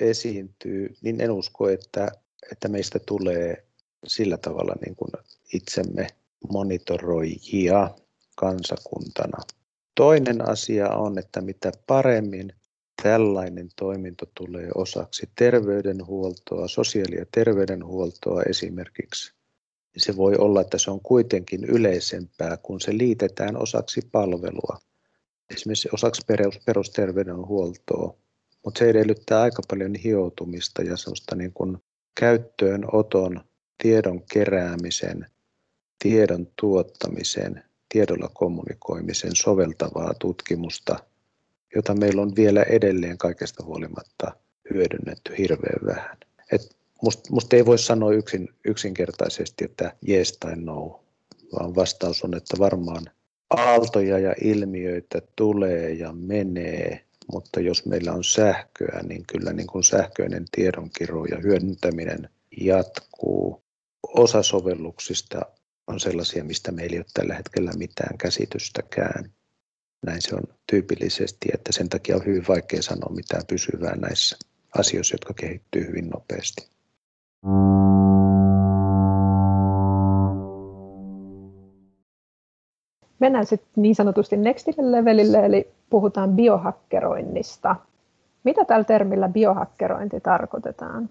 [0.00, 2.08] esiintyy, niin en usko, että,
[2.52, 3.64] että meistä tulee
[4.06, 5.10] sillä tavalla niin kuin
[5.52, 6.06] itsemme
[6.52, 7.90] monitoroijia
[8.36, 9.38] kansakuntana.
[9.94, 12.52] Toinen asia on, että mitä paremmin
[13.02, 19.32] tällainen toiminto tulee osaksi terveydenhuoltoa, sosiaali- ja terveydenhuoltoa esimerkiksi,
[19.94, 24.78] niin se voi olla, että se on kuitenkin yleisempää, kun se liitetään osaksi palvelua,
[25.50, 26.22] esimerkiksi osaksi
[26.64, 28.16] perusterveydenhuoltoa
[28.64, 31.78] mutta se edellyttää aika paljon hioutumista ja sellaista niin kuin
[32.20, 33.40] käyttöönoton,
[33.82, 35.26] tiedon keräämisen,
[36.02, 40.96] tiedon tuottamisen, tiedolla kommunikoimisen soveltavaa tutkimusta,
[41.74, 44.32] jota meillä on vielä edelleen kaikesta huolimatta
[44.74, 46.16] hyödynnetty hirveän vähän.
[46.52, 51.04] Et musta must ei voi sanoa yksin, yksinkertaisesti, että yes tai no,
[51.52, 53.04] vaan vastaus on, että varmaan
[53.50, 59.84] aaltoja ja ilmiöitä tulee ja menee mutta jos meillä on sähköä, niin kyllä niin kuin
[59.84, 62.28] sähköinen tiedonkirjo ja hyödyntäminen
[62.60, 63.62] jatkuu.
[64.02, 65.40] Osa sovelluksista
[65.86, 69.32] on sellaisia, mistä meillä ei ole tällä hetkellä mitään käsitystäkään.
[70.06, 74.36] Näin se on tyypillisesti, että sen takia on hyvin vaikea sanoa mitään pysyvää näissä
[74.78, 76.70] asioissa, jotka kehittyy hyvin nopeasti.
[83.20, 87.76] Mennään sitten niin sanotusti nextille levelille, eli puhutaan biohakkeroinnista.
[88.44, 91.08] Mitä tällä termillä biohakkerointi tarkoitetaan?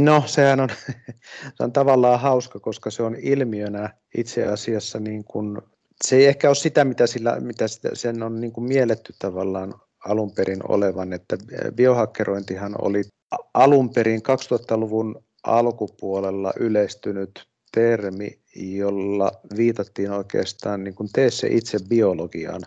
[0.00, 0.68] No sehän on,
[1.54, 5.58] se on tavallaan hauska, koska se on ilmiönä itse asiassa niin kuin,
[6.04, 10.32] se ei ehkä ole sitä, mitä, sillä, mitä sen on niin kuin mielletty tavallaan alun
[10.32, 11.36] perin olevan, että
[11.74, 13.02] biohakkerointihan oli
[13.54, 22.62] alun perin 2000-luvun alkupuolella yleistynyt termi, jolla viitattiin oikeastaan niin kuin tee se itse biologiaan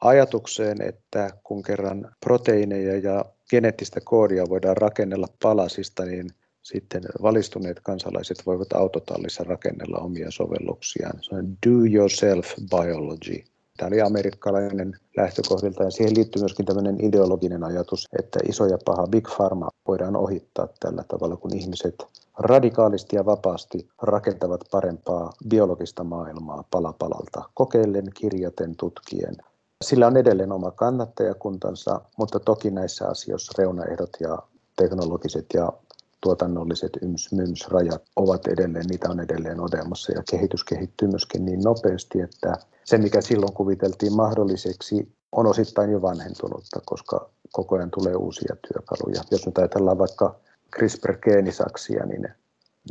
[0.00, 6.30] ajatukseen, että kun kerran proteiineja ja geneettistä koodia voidaan rakennella palasista, niin
[6.62, 11.18] sitten valistuneet kansalaiset voivat autotallissa rakennella omia sovelluksiaan.
[11.22, 13.44] Se on do yourself biology.
[13.76, 19.06] Tämä oli amerikkalainen lähtökohdilta ja siihen liittyy myöskin tämmöinen ideologinen ajatus, että iso ja paha
[19.06, 21.94] Big Pharma voidaan ohittaa tällä tavalla, kun ihmiset
[22.38, 29.36] radikaalisti ja vapaasti rakentavat parempaa biologista maailmaa palapalalta, kokeillen, kirjaten, tutkien,
[29.82, 34.38] sillä on edelleen oma kannattajakuntansa, mutta toki näissä asioissa reunaehdot ja
[34.76, 35.72] teknologiset ja
[36.20, 42.52] tuotannolliset yms-myms-rajat ovat edelleen, niitä on edelleen olemassa ja kehitys kehittyy myöskin niin nopeasti, että
[42.84, 49.22] se mikä silloin kuviteltiin mahdolliseksi on osittain jo vanhentunutta, koska koko ajan tulee uusia työkaluja.
[49.30, 50.34] Jos nyt ajatellaan vaikka
[50.76, 52.28] CRISPR-geenisaksia, niin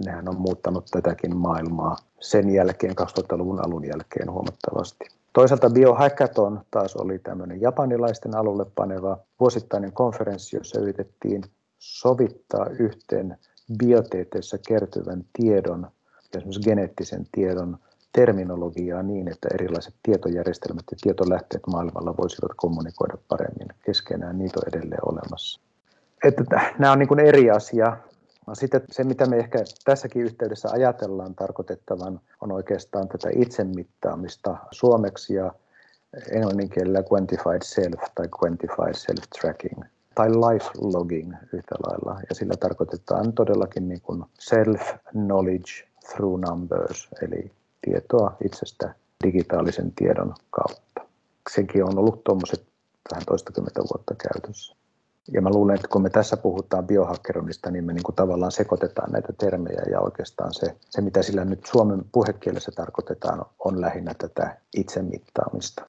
[0.06, 5.06] nehän on muuttanut tätäkin maailmaa sen jälkeen, 2000-luvun alun jälkeen huomattavasti.
[5.34, 11.44] Toisaalta Biohackathon taas oli tämmöinen japanilaisten alulle paneva vuosittainen konferenssi, jossa yritettiin
[11.80, 13.38] sovittaa yhteen
[13.78, 15.88] biotieteessä kertyvän tiedon,
[16.38, 17.78] esimerkiksi geneettisen tiedon
[18.14, 24.38] terminologiaa niin, että erilaiset tietojärjestelmät ja tietolähteet maailmalla voisivat kommunikoida paremmin keskenään.
[24.38, 25.62] Niitä on edelleen olemassa.
[26.24, 26.44] Että
[26.80, 27.98] nämä on niin kuin eri asia.
[28.54, 35.54] Sitten se, mitä me ehkä tässäkin yhteydessä ajatellaan tarkoitettavan, on oikeastaan tätä itsemittaamista suomeksi ja
[36.32, 42.22] englanninkielellä quantified self tai quantified self-tracking tai life logging yhtä lailla.
[42.30, 51.02] Ja sillä tarkoitetaan todellakin niin kuin self-knowledge through numbers, eli tietoa itsestä digitaalisen tiedon kautta.
[51.54, 52.66] Senkin on ollut tuommoiset
[53.12, 54.81] vähän toistakymmentä vuotta käytössä.
[55.34, 59.12] Ja mä luulen, että kun me tässä puhutaan biohakkeroinnista, niin me niin kuin tavallaan sekoitetaan
[59.12, 64.58] näitä termejä ja oikeastaan se, se, mitä sillä nyt suomen puhekielessä tarkoitetaan, on lähinnä tätä
[64.78, 65.86] itsemittaamista.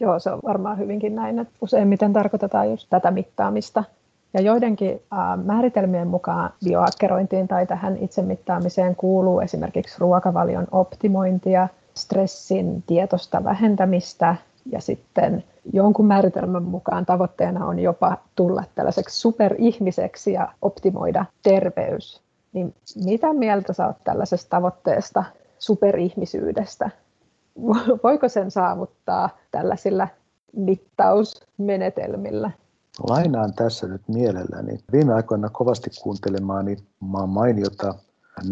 [0.00, 3.84] Joo, se on varmaan hyvinkin näin, että useimmiten tarkoitetaan just tätä mittaamista.
[4.34, 5.02] Ja joidenkin
[5.44, 14.36] määritelmien mukaan biohakkerointiin tai tähän itsemittaamiseen kuuluu esimerkiksi ruokavalion optimointia, stressin tietosta vähentämistä
[14.72, 22.22] ja sitten jonkun määritelmän mukaan tavoitteena on jopa tulla tällaiseksi superihmiseksi ja optimoida terveys.
[22.52, 22.74] Niin
[23.04, 25.24] mitä mieltä sä oot tällaisesta tavoitteesta,
[25.58, 26.90] superihmisyydestä?
[28.04, 30.08] Voiko sen saavuttaa tällaisilla
[30.56, 32.50] mittausmenetelmillä?
[33.08, 37.94] Lainaan tässä nyt mielelläni viime aikoina kovasti kuuntelemaani maan mainiota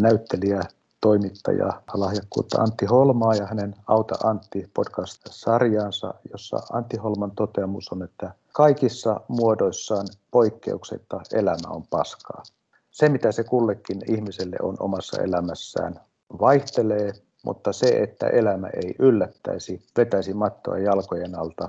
[0.00, 0.60] näyttelijä
[1.02, 8.34] toimittaja lahjakkuutta Antti Holmaa ja hänen Auta Antti podcast-sarjaansa, jossa Antti Holman toteamus on, että
[8.52, 12.42] kaikissa muodoissaan poikkeuksetta elämä on paskaa.
[12.90, 16.00] Se, mitä se kullekin ihmiselle on omassa elämässään,
[16.40, 17.12] vaihtelee,
[17.44, 21.68] mutta se, että elämä ei yllättäisi, vetäisi mattoa jalkojen alta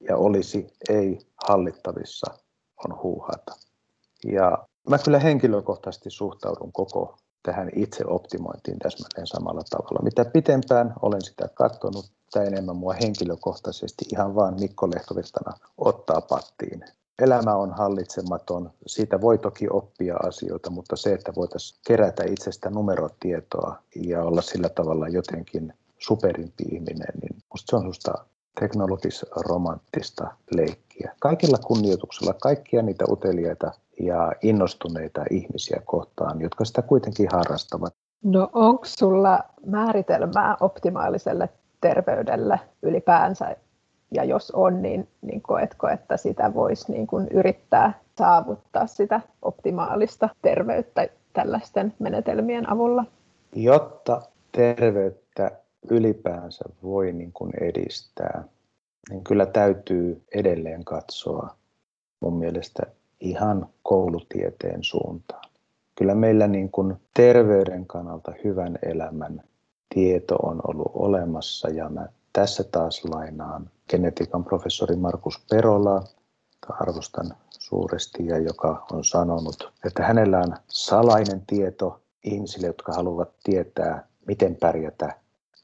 [0.00, 2.34] ja olisi ei hallittavissa,
[2.84, 3.56] on huuhata.
[4.24, 10.02] Ja mä kyllä henkilökohtaisesti suhtaudun koko tähän itse optimointiin täsmälleen samalla tavalla.
[10.02, 16.84] Mitä pitempään olen sitä katsonut, sitä enemmän mua henkilökohtaisesti ihan vaan Mikko Lehtovirtana ottaa pattiin.
[17.18, 23.82] Elämä on hallitsematon, siitä voi toki oppia asioita, mutta se, että voitaisiin kerätä itsestä numerotietoa
[23.96, 28.12] ja olla sillä tavalla jotenkin superimpi ihminen, niin musta se on susta
[28.60, 31.12] teknologis-romanttista leikkiä.
[31.20, 37.94] Kaikilla kunnioituksella kaikkia niitä uteliaita ja innostuneita ihmisiä kohtaan, jotka sitä kuitenkin harrastavat.
[38.24, 41.48] No onko sulla määritelmää optimaaliselle
[41.80, 43.56] terveydelle ylipäänsä?
[44.14, 50.28] Ja jos on, niin, niin koetko, että sitä voisi niin kuin yrittää saavuttaa sitä optimaalista
[50.42, 53.04] terveyttä tällaisten menetelmien avulla?
[53.54, 55.50] Jotta terveyttä
[55.90, 58.44] ylipäänsä voi niin kuin edistää,
[59.10, 61.56] niin kyllä täytyy edelleen katsoa
[62.20, 62.82] mun mielestä
[63.20, 65.50] ihan koulutieteen suuntaan.
[65.94, 69.42] Kyllä meillä niin kuin terveyden kannalta hyvän elämän
[69.94, 77.26] tieto on ollut olemassa ja mä tässä taas lainaan genetiikan professori Markus Perola, jota arvostan
[77.50, 84.56] suuresti ja joka on sanonut, että hänellä on salainen tieto ihmisille, jotka haluavat tietää, miten
[84.56, 85.14] pärjätä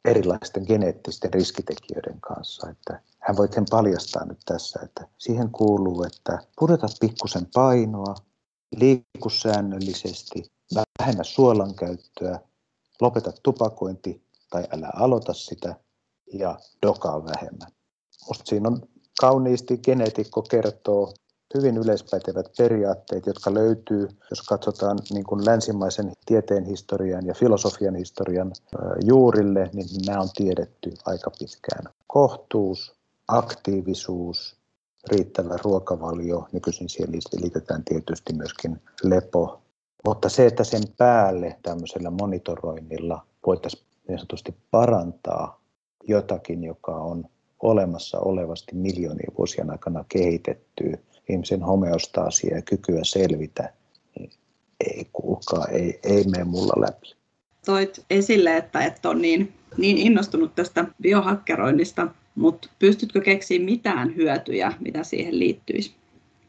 [0.04, 2.70] erilaisten geneettisten riskitekijöiden kanssa.
[2.70, 8.14] Että hän voi sen paljastaa nyt tässä, että siihen kuuluu, että pudota pikkusen painoa,
[8.76, 10.52] liiku säännöllisesti,
[10.98, 12.40] vähennä suolan käyttöä,
[13.00, 15.74] lopeta tupakointi tai älä aloita sitä
[16.32, 17.70] ja dokaa vähemmän.
[18.28, 18.82] Musta siinä on
[19.20, 21.14] kauniisti geneetikko kertoo
[21.54, 28.52] hyvin yleispätevät periaatteet, jotka löytyy, jos katsotaan niin kuin länsimaisen tieteen historian ja filosofian historian
[29.04, 31.92] juurille, niin nämä on tiedetty aika pitkään.
[32.06, 32.94] Kohtuus,
[33.28, 34.56] aktiivisuus,
[35.10, 39.62] riittävä ruokavalio, nykyisin siihen liitetään tietysti myöskin lepo,
[40.04, 45.60] mutta se, että sen päälle tämmöisellä monitoroinnilla voitaisiin niin sanotusti parantaa
[46.08, 47.24] jotakin, joka on
[47.62, 53.72] olemassa olevasti miljoonien vuosien aikana kehitetty, ihmisen homeostaasia ja kykyä selvitä,
[54.18, 54.30] niin
[54.80, 57.14] ei kuulkaa, ei, ei mene mulla läpi.
[57.64, 64.72] Toit esille, että et ole niin, niin innostunut tästä biohakkeroinnista, mutta pystytkö keksiä mitään hyötyjä,
[64.80, 65.94] mitä siihen liittyisi?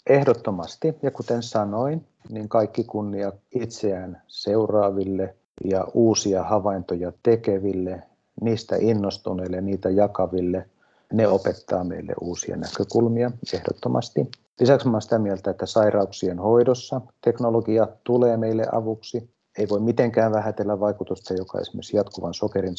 [0.10, 8.04] Ehdottomasti, ja kuten sanoin, niin kaikki kunnia itseään seuraaville ja uusia havaintoja tekeville,
[8.42, 10.70] niistä innostuneille, niitä jakaville.
[11.14, 14.28] Ne opettaa meille uusia näkökulmia ehdottomasti.
[14.60, 19.30] Lisäksi olen sitä mieltä, että sairauksien hoidossa teknologia tulee meille avuksi.
[19.58, 22.76] Ei voi mitenkään vähätellä vaikutusta, joka esimerkiksi jatkuvan sokerin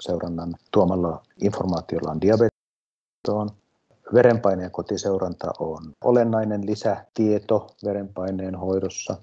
[0.00, 3.50] seurannan tuomalla informaatiolla on diabetoon.
[4.14, 9.16] Verenpaineen kotiseuranta on olennainen lisätieto verenpaineen hoidossa.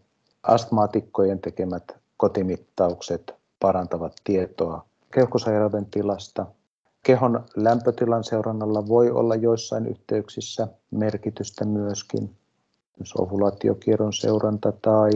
[0.43, 1.83] Astmaatikkojen tekemät
[2.17, 6.45] kotimittaukset parantavat tietoa keuhkosairauden tilasta.
[7.05, 12.35] Kehon lämpötilan seurannalla voi olla joissain yhteyksissä merkitystä myöskin,
[12.99, 15.09] myös ovulaatiokierron seuranta tai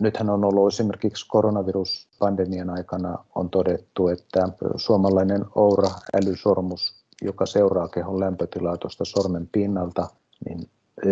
[0.00, 8.76] nythän on ollut esimerkiksi koronaviruspandemian aikana on todettu, että suomalainen Oura-älysormus, joka seuraa kehon lämpötilaa
[8.76, 10.08] tuosta sormen pinnalta,
[10.48, 10.70] niin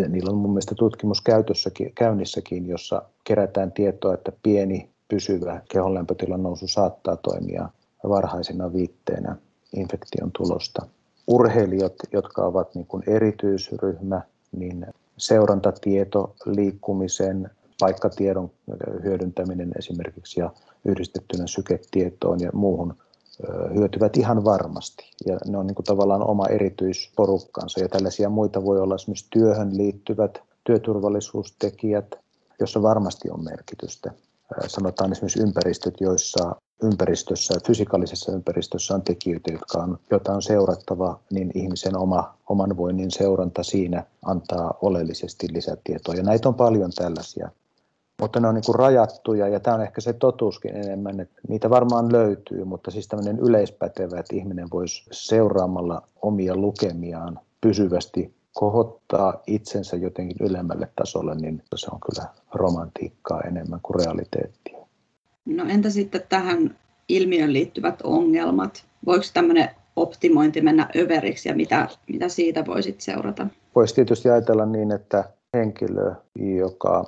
[0.08, 1.22] niillä on mun mielestä tutkimus
[1.94, 7.68] käynnissäkin, jossa kerätään tietoa, että pieni pysyvä kehon lämpötilan nousu saattaa toimia
[8.08, 9.36] varhaisena viitteenä
[9.76, 10.86] infektion tulosta.
[11.26, 18.50] Urheilijat, jotka ovat niin kuin erityisryhmä, niin seurantatieto, liikkumisen, paikkatiedon
[19.02, 20.50] hyödyntäminen esimerkiksi ja
[20.84, 22.94] yhdistettynä syketietoon ja muuhun
[23.74, 25.10] hyötyvät ihan varmasti.
[25.26, 29.76] Ja ne on niin kuin tavallaan oma erityisporukkansa ja tällaisia muita voi olla esimerkiksi työhön
[29.76, 32.14] liittyvät työturvallisuustekijät,
[32.60, 34.10] jossa varmasti on merkitystä.
[34.66, 41.50] Sanotaan esimerkiksi ympäristöt, joissa ympäristössä, fysikaalisessa ympäristössä on tekijöitä, jotka on, joita on seurattava, niin
[41.54, 46.14] ihmisen oma, oman voinnin seuranta siinä antaa oleellisesti lisätietoa.
[46.14, 47.50] Ja näitä on paljon tällaisia.
[48.20, 51.70] Mutta ne on niin kuin rajattuja ja tämä on ehkä se totuuskin enemmän, että niitä
[51.70, 59.96] varmaan löytyy, mutta siis tämmöinen yleispätevä, että ihminen voisi seuraamalla omia lukemiaan pysyvästi kohottaa itsensä
[59.96, 64.83] jotenkin ylemmälle tasolle, niin se on kyllä romantiikkaa enemmän kuin realiteettia.
[65.46, 66.76] No entä sitten tähän
[67.08, 68.84] ilmiön liittyvät ongelmat?
[69.06, 73.46] Voiko tämmöinen optimointi mennä överiksi ja mitä, mitä siitä voisit seurata?
[73.74, 76.14] Voisi tietysti ajatella niin, että henkilö,
[76.58, 77.04] joka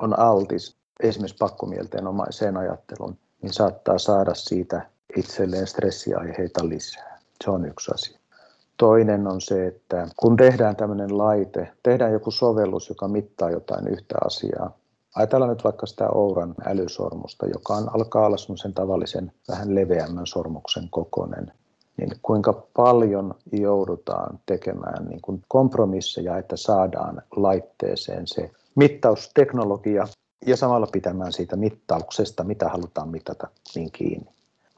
[0.00, 7.18] on altis esimerkiksi pakkomielteenomaiseen ajatteluun, niin saattaa saada siitä itselleen stressiaiheita lisää.
[7.44, 8.18] Se on yksi asia.
[8.76, 14.14] Toinen on se, että kun tehdään tämmöinen laite, tehdään joku sovellus, joka mittaa jotain yhtä
[14.24, 14.78] asiaa,
[15.14, 20.88] Ajatellaan nyt vaikka sitä Ouran älysormusta, joka on, alkaa olla sen tavallisen vähän leveämmän sormuksen
[20.90, 21.52] kokoinen,
[21.96, 30.06] niin kuinka paljon joudutaan tekemään niin kuin kompromisseja, että saadaan laitteeseen se mittausteknologia
[30.46, 34.30] ja samalla pitämään siitä mittauksesta, mitä halutaan mitata, niin kiinni.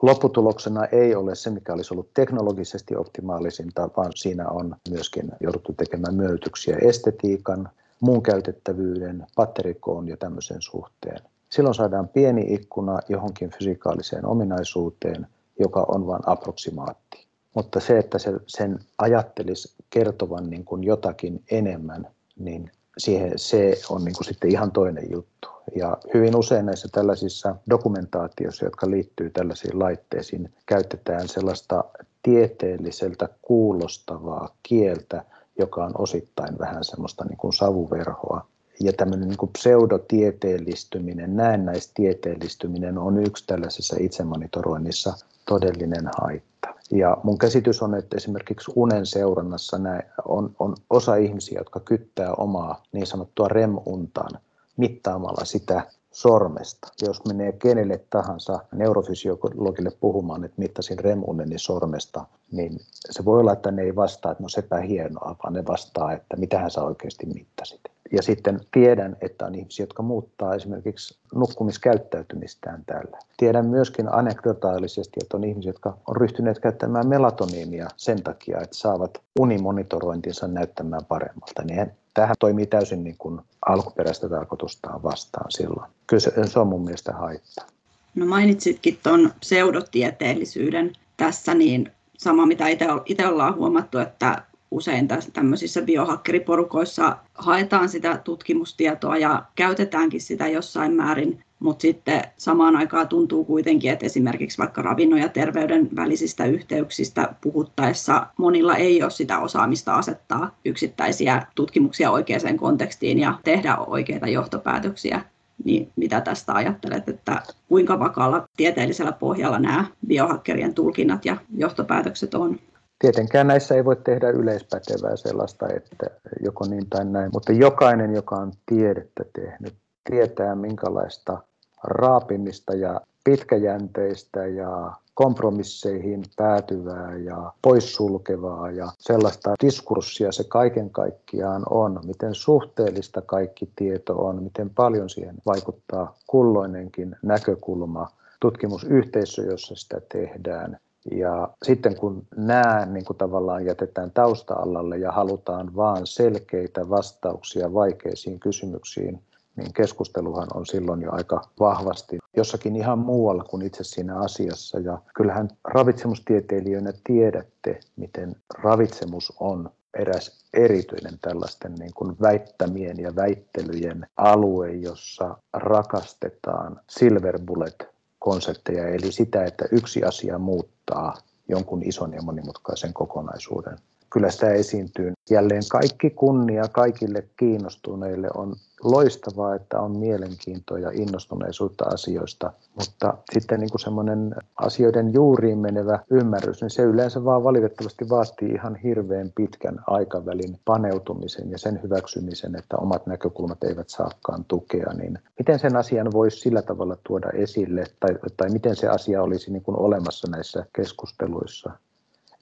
[0.03, 6.15] Lopputuloksena ei ole se, mikä olisi ollut teknologisesti optimaalisinta, vaan siinä on myöskin jouduttu tekemään
[6.15, 7.71] myönnytyksiä estetiikan,
[8.03, 11.21] muun käytettävyyden, patterikoon ja tämmöisen suhteen.
[11.49, 15.27] Silloin saadaan pieni ikkuna johonkin fysikaaliseen ominaisuuteen,
[15.59, 17.27] joka on vain approksimaatti.
[17.55, 22.07] Mutta se, että se, sen ajattelisi kertovan niin kuin jotakin enemmän,
[22.39, 25.49] niin siihen, se on niin kuin sitten ihan toinen juttu.
[25.77, 31.85] Ja hyvin usein näissä tällaisissa dokumentaatioissa, jotka liittyy tällaisiin laitteisiin, käytetään sellaista
[32.23, 35.25] tieteelliseltä kuulostavaa kieltä,
[35.63, 38.47] joka on osittain vähän semmoista niin kuin savuverhoa.
[38.81, 45.13] Ja tämmöinen niin kuin pseudotieteellistyminen, näennäistieteellistyminen on yksi tällaisessa itsemonitoroinnissa
[45.49, 46.69] todellinen haitta.
[46.91, 49.77] Ja mun käsitys on, että esimerkiksi unen seurannassa
[50.25, 54.41] on, on osa ihmisiä, jotka kyttää omaa niin sanottua REM-untaan
[54.77, 56.89] mittaamalla sitä sormesta.
[57.03, 63.71] Jos menee kenelle tahansa neurofysiologille puhumaan, että mittasin remuneni sormesta, niin se voi olla, että
[63.71, 67.81] ne ei vastaa, että no sepä hienoa, vaan ne vastaa, että mitähän sä oikeasti mittasit.
[68.13, 73.19] Ja sitten tiedän, että on ihmisiä, jotka muuttaa esimerkiksi nukkumiskäyttäytymistään tällä.
[73.37, 79.11] Tiedän myöskin anekdotaalisesti, että on ihmisiä, jotka on ryhtyneet käyttämään melatoniinia sen takia, että saavat
[79.39, 81.63] unimonitorointinsa näyttämään paremmalta.
[81.65, 85.91] Niin tämähän toimii täysin niin kuin alkuperäistä tarkoitustaan vastaan silloin.
[86.07, 87.67] Kyllä se, se on mun mielestä haittaa.
[88.15, 92.69] No mainitsitkin tuon pseudotieteellisyyden tässä, niin sama mitä
[93.07, 94.43] itse ollaan huomattu, että
[94.73, 103.09] usein tämmöisissä biohakkeriporukoissa haetaan sitä tutkimustietoa ja käytetäänkin sitä jossain määrin, mutta sitten samaan aikaan
[103.09, 109.39] tuntuu kuitenkin, että esimerkiksi vaikka ravinnon ja terveyden välisistä yhteyksistä puhuttaessa monilla ei ole sitä
[109.39, 115.25] osaamista asettaa yksittäisiä tutkimuksia oikeaan kontekstiin ja tehdä oikeita johtopäätöksiä.
[115.65, 122.59] Niin mitä tästä ajattelet, että kuinka vakaalla tieteellisellä pohjalla nämä biohakkerien tulkinnat ja johtopäätökset on?
[123.03, 126.07] Tietenkään näissä ei voi tehdä yleispätevää sellaista, että
[126.41, 129.75] joko niin tai näin, mutta jokainen, joka on tiedettä tehnyt,
[130.11, 131.39] tietää, minkälaista
[131.85, 142.01] raapimista ja pitkäjänteistä ja kompromisseihin päätyvää ja poissulkevaa ja sellaista diskurssia se kaiken kaikkiaan on,
[142.07, 148.09] miten suhteellista kaikki tieto on, miten paljon siihen vaikuttaa kulloinenkin näkökulma,
[148.41, 150.79] tutkimusyhteisö, jossa sitä tehdään.
[151.11, 158.41] Ja sitten kun nämä niin kuin tavallaan jätetään tausta-allalle ja halutaan vaan selkeitä vastauksia vaikeisiin
[158.41, 159.23] kysymyksiin,
[159.57, 164.79] niin keskusteluhan on silloin jo aika vahvasti jossakin ihan muualla kuin itse siinä asiassa.
[164.79, 174.07] Ja kyllähän ravitsemustieteilijöinä tiedätte, miten ravitsemus on eräs erityinen tällaisten niin kuin väittämien ja väittelyjen
[174.17, 177.92] alue, jossa rakastetaan silver bullet
[178.23, 181.15] konsepteja, eli sitä, että yksi asia muuttaa
[181.49, 183.79] jonkun ison ja monimutkaisen kokonaisuuden
[184.13, 185.13] kyllä sitä esiintyy.
[185.31, 193.61] Jälleen kaikki kunnia kaikille kiinnostuneille on loistavaa, että on mielenkiintoa ja innostuneisuutta asioista, mutta sitten
[193.61, 199.33] niin kuin semmoinen asioiden juuriin menevä ymmärrys, niin se yleensä vaan valitettavasti vaatii ihan hirveän
[199.35, 205.77] pitkän aikavälin paneutumisen ja sen hyväksymisen, että omat näkökulmat eivät saakaan tukea, niin miten sen
[205.77, 210.31] asian voisi sillä tavalla tuoda esille tai, tai miten se asia olisi niin kuin olemassa
[210.31, 211.71] näissä keskusteluissa?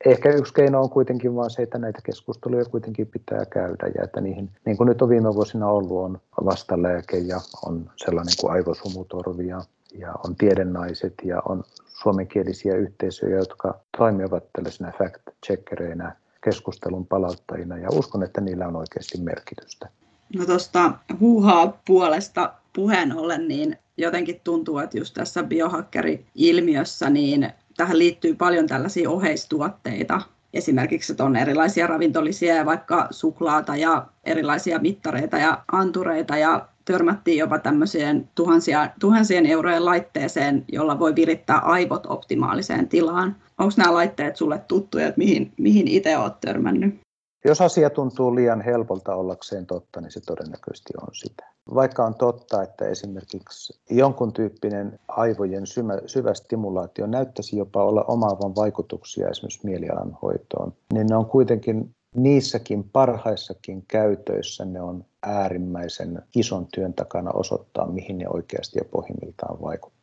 [0.07, 4.21] Ehkä yksi keino on kuitenkin vaan se, että näitä keskusteluja kuitenkin pitää käydä ja että
[4.21, 9.47] niihin, niin kuin nyt on viime vuosina ollut, on vastalääke ja on sellainen kuin aivosumutorvi
[9.47, 9.61] ja,
[9.99, 16.13] ja on tiedennaiset ja on suomenkielisiä yhteisöjä, jotka toimivat tällaisina fact-checkereinä,
[16.45, 19.89] keskustelun palauttajina ja uskon, että niillä on oikeasti merkitystä.
[20.37, 27.99] No tuosta huuhaa puolesta puheen ollen, niin jotenkin tuntuu, että just tässä biohakkeri-ilmiössä, niin tähän
[27.99, 30.21] liittyy paljon tällaisia oheistuotteita,
[30.55, 37.39] esimerkiksi että on erilaisia ravintolisia ja vaikka suklaata ja erilaisia mittareita ja antureita ja törmättiin
[37.39, 43.37] jopa tämmöiseen tuhansia, tuhansien eurojen laitteeseen, jolla voi virittää aivot optimaaliseen tilaan.
[43.59, 47.01] Onko nämä laitteet sulle tuttuja, että mihin, mihin itse olet törmännyt?
[47.45, 51.47] Jos asia tuntuu liian helpolta ollakseen totta, niin se todennäköisesti on sitä.
[51.75, 55.67] Vaikka on totta, että esimerkiksi jonkun tyyppinen aivojen
[56.07, 62.91] syvä, stimulaatio näyttäisi jopa olla omaavan vaikutuksia esimerkiksi mielialan hoitoon, niin ne on kuitenkin niissäkin
[62.93, 70.00] parhaissakin käytöissä ne on äärimmäisen ison työn takana osoittaa, mihin ne oikeasti ja pohjimmiltaan vaikuttavat.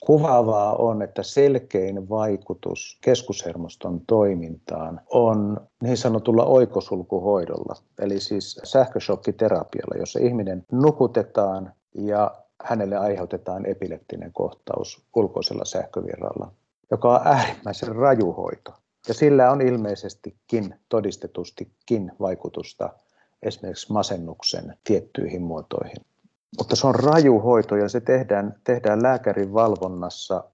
[0.00, 10.18] Kuvaavaa on, että selkein vaikutus keskushermoston toimintaan on niin sanotulla oikosulkuhoidolla, eli siis sähköshokkiterapialla, jossa
[10.22, 12.30] ihminen nukutetaan ja
[12.62, 16.52] hänelle aiheutetaan epileptinen kohtaus ulkoisella sähkövirralla,
[16.90, 18.74] joka on äärimmäisen rajuhoito.
[19.08, 22.90] Ja sillä on ilmeisestikin, todistetustikin vaikutusta
[23.42, 25.96] esimerkiksi masennuksen tiettyihin muotoihin.
[26.58, 30.44] Mutta se on raju hoito ja se tehdään, tehdään lääkärin valvonnassa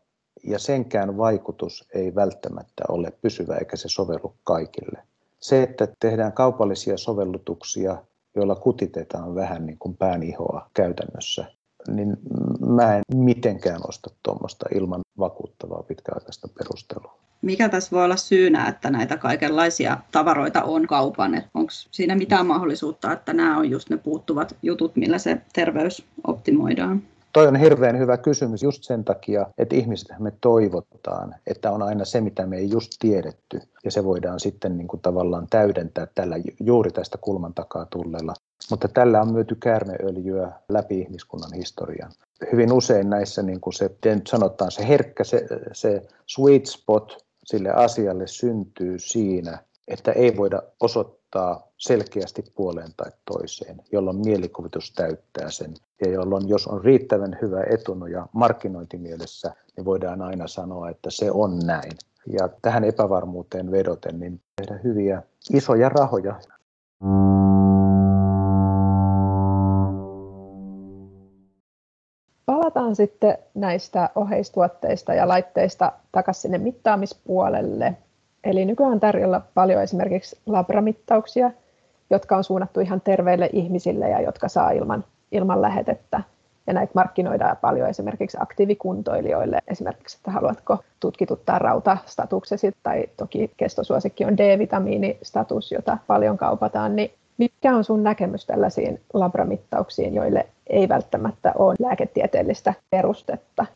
[0.45, 5.03] ja senkään vaikutus ei välttämättä ole pysyvä eikä se sovellu kaikille.
[5.41, 7.97] Se, että tehdään kaupallisia sovellutuksia,
[8.35, 11.45] joilla kutitetaan vähän niin kuin päänihoa käytännössä,
[11.89, 12.17] niin
[12.67, 18.91] mä en mitenkään osta tuommoista ilman vakuuttavaa pitkäaikaista perustelua mikä tässä voi olla syynä, että
[18.91, 21.43] näitä kaikenlaisia tavaroita on kaupan?
[21.55, 27.03] Onko siinä mitään mahdollisuutta, että nämä on just ne puuttuvat jutut, millä se terveys optimoidaan?
[27.33, 32.05] Toi on hirveän hyvä kysymys just sen takia, että ihmiset me toivotaan, että on aina
[32.05, 33.61] se, mitä me ei just tiedetty.
[33.85, 38.35] Ja se voidaan sitten niin kuin tavallaan täydentää tällä juuri tästä kulman takaa tulleella.
[38.71, 42.13] Mutta tällä on myyty käärmeöljyä läpi ihmiskunnan historian.
[42.53, 43.91] Hyvin usein näissä niin kuin se,
[44.27, 49.59] sanotaan, se herkkä, se, se sweet spot sille asialle syntyy siinä,
[49.89, 55.75] että ei voida osoittaa selkeästi puoleen tai toiseen, jolloin mielikuvitus täyttää sen.
[56.05, 61.59] Ja jolloin, jos on riittävän hyvä etunoja markkinointimielessä, niin voidaan aina sanoa, että se on
[61.59, 61.93] näin.
[62.27, 66.41] Ja tähän epävarmuuteen vedoten, niin tehdä hyviä isoja rahoja.
[72.93, 77.97] Palataan sitten näistä oheistuotteista ja laitteista takaisin sinne mittaamispuolelle.
[78.45, 81.51] Eli nykyään on tarjolla paljon esimerkiksi labramittauksia,
[82.11, 86.23] jotka on suunnattu ihan terveille ihmisille ja jotka saa ilman, ilman lähetettä.
[86.67, 94.37] Ja näitä markkinoidaan paljon esimerkiksi aktiivikuntoilijoille, esimerkiksi, että haluatko tutkituttaa rautastatuksesi, tai toki kestosuosikki on
[94.37, 101.75] D-vitamiinistatus, jota paljon kaupataan, niin mikä on sun näkemys tällaisiin labramittauksiin, joille ei välttämättä ole
[101.79, 103.67] lääketieteellistä perustetta?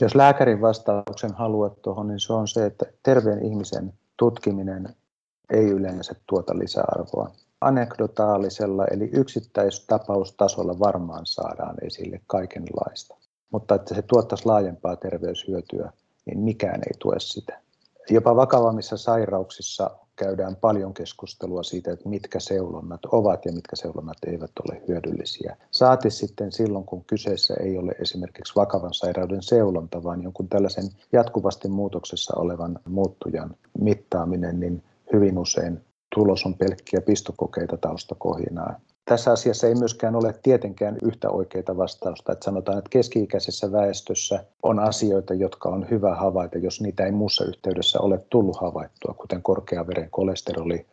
[0.00, 4.88] Jos lääkärin vastauksen haluat tuohon, niin se on se, että terveen ihmisen tutkiminen
[5.50, 7.30] ei yleensä tuota lisäarvoa.
[7.60, 13.16] anekdotaalisella eli yksittäistapaustasolla varmaan saadaan esille kaikenlaista.
[13.52, 15.92] Mutta että se tuottaisi laajempaa terveyshyötyä,
[16.26, 17.60] niin mikään ei tue sitä.
[18.10, 24.50] Jopa vakavammissa sairauksissa käydään paljon keskustelua siitä, että mitkä seulonnat ovat ja mitkä seulonnat eivät
[24.68, 25.56] ole hyödyllisiä.
[25.70, 31.68] Saati sitten silloin, kun kyseessä ei ole esimerkiksi vakavan sairauden seulonta, vaan jonkun tällaisen jatkuvasti
[31.68, 35.80] muutoksessa olevan muuttujan mittaaminen, niin hyvin usein
[36.14, 38.80] tulos on pelkkiä pistokokeita taustakohinaa.
[39.08, 42.32] Tässä asiassa ei myöskään ole tietenkään yhtä oikeita vastausta.
[42.32, 47.44] Että sanotaan, että keski-ikäisessä väestössä on asioita, jotka on hyvä havaita, jos niitä ei muussa
[47.44, 50.86] yhteydessä ole tullut havaittua, kuten korkea veren kolesteroli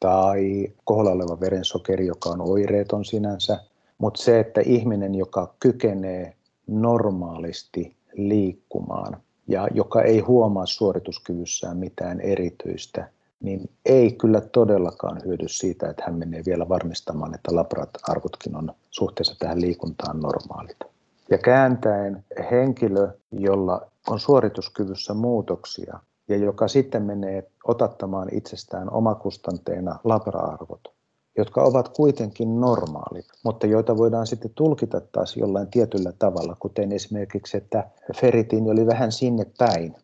[0.00, 3.60] tai koholla oleva verensokeri, joka on oireeton sinänsä.
[3.98, 6.34] Mutta se, että ihminen, joka kykenee
[6.66, 13.08] normaalisti liikkumaan ja joka ei huomaa suorituskyvyssään mitään erityistä,
[13.40, 19.34] niin ei kyllä todellakaan hyödy siitä, että hän menee vielä varmistamaan, että labrat-arvotkin on suhteessa
[19.38, 20.76] tähän liikuntaan normaalit.
[21.30, 30.80] Ja kääntäen henkilö, jolla on suorituskyvyssä muutoksia ja joka sitten menee otattamaan itsestään omakustanteena labra-arvot,
[31.36, 37.56] jotka ovat kuitenkin normaalit, mutta joita voidaan sitten tulkita taas jollain tietyllä tavalla, kuten esimerkiksi,
[37.56, 39.96] että ferritiin oli vähän sinne päin,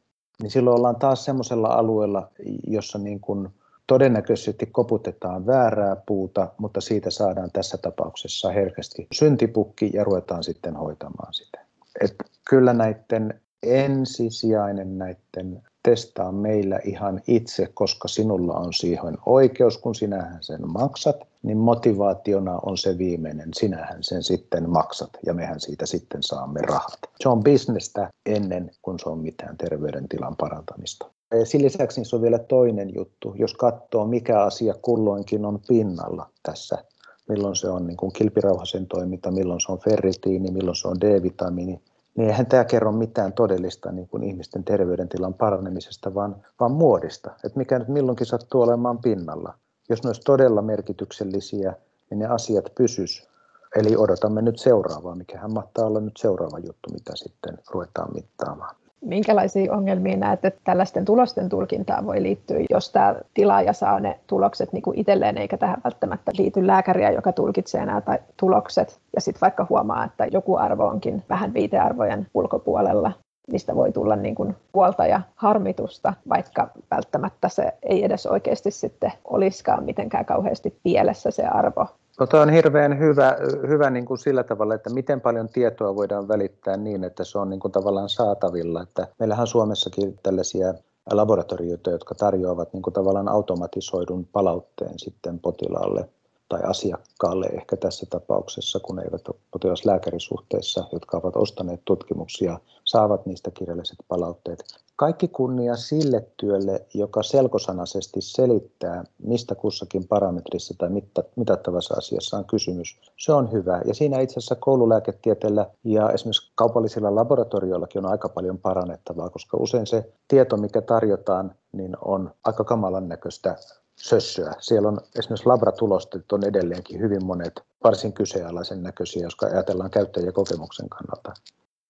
[0.43, 2.31] niin silloin ollaan taas semmoisella alueella,
[2.67, 3.49] jossa niin kuin
[3.87, 11.35] todennäköisesti koputetaan väärää puuta, mutta siitä saadaan tässä tapauksessa herkästi syntipukki ja ruvetaan sitten hoitamaan
[11.35, 11.61] sitä.
[12.01, 12.15] Et
[12.51, 20.39] kyllä näiden ensisijainen näiden testaa meillä ihan itse, koska sinulla on siihen oikeus, kun sinähän
[20.41, 26.23] sen maksat, niin motivaationa on se viimeinen, sinähän sen sitten maksat ja mehän siitä sitten
[26.23, 26.99] saamme rahat.
[27.21, 31.11] Se on bisnestä ennen kuin se on mitään terveydentilan parantamista.
[31.45, 36.85] Sen lisäksi se on vielä toinen juttu, jos katsoo mikä asia kulloinkin on pinnalla tässä
[37.29, 41.81] milloin se on niin kuin kilpirauhasen toiminta, milloin se on ferritiini, milloin se on D-vitamiini,
[42.17, 47.59] niin eihän tämä kerro mitään todellista niin kuin ihmisten terveydentilan paranemisesta, vaan, vaan muodista, että
[47.59, 49.55] mikä nyt milloinkin sattuu olemaan pinnalla.
[49.89, 51.75] Jos ne olisi todella merkityksellisiä,
[52.11, 53.29] niin ne asiat pysys.
[53.77, 58.77] Eli odotamme nyt seuraavaa, mikähän mahtaa olla nyt seuraava juttu, mitä sitten ruvetaan mittaamaan.
[59.05, 64.73] Minkälaisia ongelmia näet, että tällaisten tulosten tulkintaan voi liittyä, jos tämä tilaaja saa ne tulokset
[64.73, 68.03] niin kuin itselleen, eikä tähän välttämättä liity lääkäriä, joka tulkitsee nämä
[68.37, 73.13] tulokset, ja sitten vaikka huomaa, että joku arvo onkin vähän viitearvojen ulkopuolella,
[73.49, 79.13] mistä voi tulla niin kuin huolta ja harmitusta, vaikka välttämättä se ei edes oikeasti sitten
[79.25, 81.87] olisikaan mitenkään kauheasti pielessä se arvo.
[82.21, 83.37] No, tämä on hirveän hyvä,
[83.69, 87.51] hyvä niin kuin sillä tavalla, että miten paljon tietoa voidaan välittää niin, että se on
[87.51, 88.83] niin kuin tavallaan saatavilla.
[88.83, 90.75] Että meillähän Suomessakin tällaisia
[91.11, 96.09] laboratorioita, jotka tarjoavat niin kuin tavallaan automatisoidun palautteen sitten potilaalle
[96.49, 103.51] tai asiakkaalle ehkä tässä tapauksessa, kun eivät ole potilaslääkärisuhteissa, jotka ovat ostaneet tutkimuksia, saavat niistä
[103.51, 104.65] kirjalliset palautteet.
[104.97, 110.89] Kaikki kunnia sille työlle, joka selkosanaisesti selittää, mistä kussakin parametrissa tai
[111.37, 113.01] mitattavassa asiassa on kysymys.
[113.17, 113.83] Se on hyvä.
[113.85, 119.87] Ja siinä itse asiassa koululääketieteellä ja esimerkiksi kaupallisilla laboratorioillakin on aika paljon parannettavaa, koska usein
[119.87, 123.57] se tieto, mikä tarjotaan, niin on aika kamalan näköistä
[123.97, 124.55] sössöä.
[124.61, 131.33] Siellä on esimerkiksi labratulostet on edelleenkin hyvin monet varsin kyseenalaisen näköisiä, jos ajatellaan käyttäjäkokemuksen kannalta.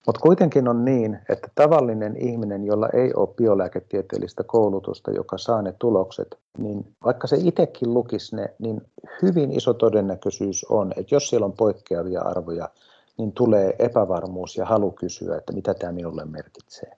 [0.07, 5.75] Mutta kuitenkin on niin, että tavallinen ihminen, jolla ei ole biolääketieteellistä koulutusta, joka saa ne
[5.79, 8.81] tulokset, niin vaikka se itsekin lukisi ne, niin
[9.23, 12.69] hyvin iso todennäköisyys on, että jos siellä on poikkeavia arvoja,
[13.19, 16.97] niin tulee epävarmuus ja halu kysyä, että mitä tämä minulle merkitsee.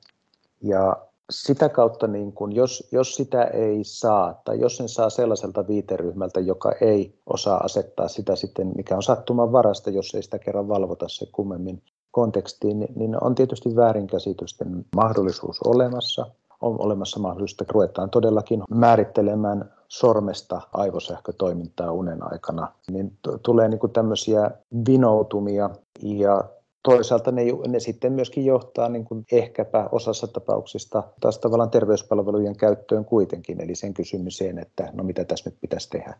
[0.62, 0.96] Ja
[1.30, 6.40] sitä kautta, niin kun, jos, jos sitä ei saa, tai jos sen saa sellaiselta viiteryhmältä,
[6.40, 11.08] joka ei osaa asettaa sitä sitten, mikä on sattuman varasta, jos ei sitä kerran valvota
[11.08, 11.82] se kummemmin
[12.16, 16.26] kontekstiin, niin, niin on tietysti väärinkäsitysten mahdollisuus olemassa.
[16.60, 23.92] On olemassa mahdollisuus, että ruvetaan todellakin määrittelemään sormesta aivosähkötoimintaa unen aikana, niin t- tulee niin
[23.92, 24.50] tämmöisiä
[24.88, 25.70] vinoutumia
[26.02, 26.44] ja
[26.82, 33.04] toisaalta ne, ne sitten myöskin johtaa niin kuin ehkäpä osassa tapauksista taas tavallaan terveyspalvelujen käyttöön
[33.04, 36.14] kuitenkin, eli sen kysymyseen, että no mitä tässä nyt pitäisi tehdä.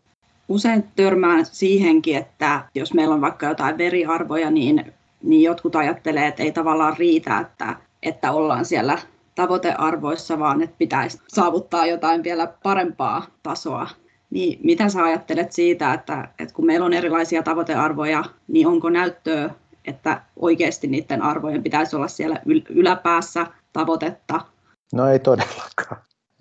[0.49, 4.93] Usein törmään siihenkin, että jos meillä on vaikka jotain veriarvoja, niin,
[5.27, 8.99] niin jotkut ajattelee, että ei tavallaan riitä, että, että ollaan siellä
[9.35, 13.89] tavoitearvoissa, vaan että pitäisi saavuttaa jotain vielä parempaa tasoa.
[14.31, 19.51] Niin mitä sä ajattelet siitä, että, että kun meillä on erilaisia tavoitearvoja, niin onko näyttöä
[19.87, 24.41] että oikeasti niiden arvojen pitäisi olla siellä yläpäässä tavoitetta.
[24.95, 26.01] No ei todellakaan.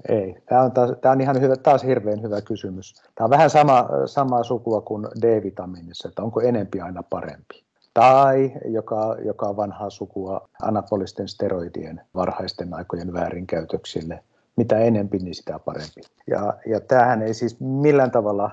[0.09, 0.35] Ei.
[0.49, 2.95] Tämä on, taas, tämä on ihan hyvä, taas hirveän hyvä kysymys.
[3.15, 7.64] Tämä on vähän sama, samaa sukua kuin D-vitamiinissa, että onko enempi aina parempi.
[7.99, 14.23] Tai, joka, joka on vanhaa sukua anabolisten steroidien varhaisten aikojen väärinkäytöksille.
[14.55, 16.01] Mitä enempi, niin sitä parempi.
[16.27, 18.51] Ja, ja tämähän ei siis millään tavalla,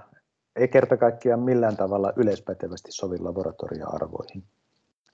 [0.56, 4.44] ei kerta kaikkiaan millään tavalla yleispätevästi sovi laboratoria-arvoihin.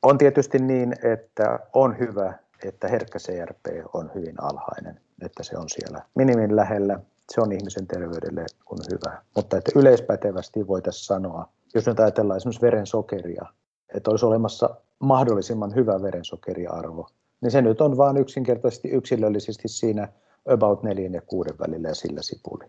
[0.02, 5.68] On tietysti niin, että on hyvä, että herkkä CRP on hyvin alhainen, että se on
[5.68, 7.00] siellä minimin lähellä.
[7.32, 9.22] Se on ihmisen terveydelle on hyvä.
[9.36, 13.44] Mutta että yleispätevästi voitaisiin sanoa, jos nyt ajatellaan esimerkiksi verensokeria,
[13.94, 17.06] että olisi olemassa mahdollisimman hyvä verensokeriarvo,
[17.40, 20.08] niin se nyt on vain yksinkertaisesti yksilöllisesti siinä
[20.48, 22.64] about 4 ja 6 välillä ja sillä sipuli.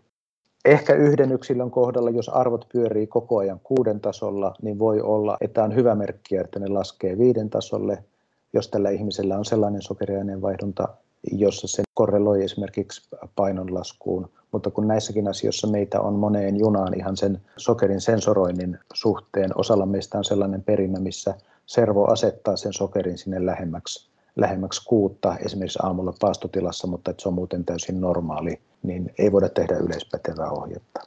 [0.64, 5.64] Ehkä yhden yksilön kohdalla, jos arvot pyörii koko ajan kuuden tasolla, niin voi olla, että
[5.64, 8.04] on hyvä merkki, että ne laskee viiden tasolle.
[8.52, 10.88] Jos tällä ihmisellä on sellainen sokeriaineenvaihdunta,
[11.32, 17.40] jossa se korreloi esimerkiksi painonlaskuun, mutta kun näissäkin asioissa meitä on moneen junaan ihan sen
[17.56, 21.34] sokerin sensoroinnin suhteen, osalla meistä on sellainen perimä, missä
[21.66, 27.34] servo asettaa sen sokerin sinne lähemmäksi, lähemmäksi kuutta, esimerkiksi aamulla paastotilassa, mutta että se on
[27.34, 31.00] muuten täysin normaali, niin ei voida tehdä yleispätevää ohjetta.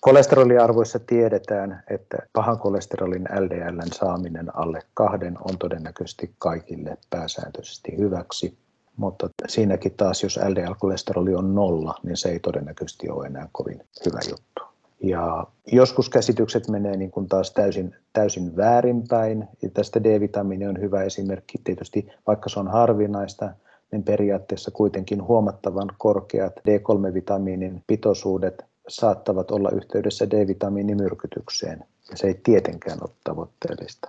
[0.00, 8.58] Kolesteroliarvoissa tiedetään, että pahan kolesterolin LDLn saaminen alle kahden on todennäköisesti kaikille pääsääntöisesti hyväksi
[8.96, 14.20] mutta siinäkin taas, jos LDL-kolesteroli on nolla, niin se ei todennäköisesti ole enää kovin hyvä
[14.30, 14.62] juttu.
[15.02, 19.48] Ja joskus käsitykset menee niin kuin taas täysin, täysin väärinpäin.
[19.62, 21.58] Ja tästä D-vitamiini on hyvä esimerkki.
[21.64, 23.52] Tietysti vaikka se on harvinaista,
[23.92, 31.84] niin periaatteessa kuitenkin huomattavan korkeat D3-vitamiinin pitoisuudet saattavat olla yhteydessä D-vitamiinimyrkytykseen.
[32.10, 34.08] Ja se ei tietenkään ole tavoitteellista.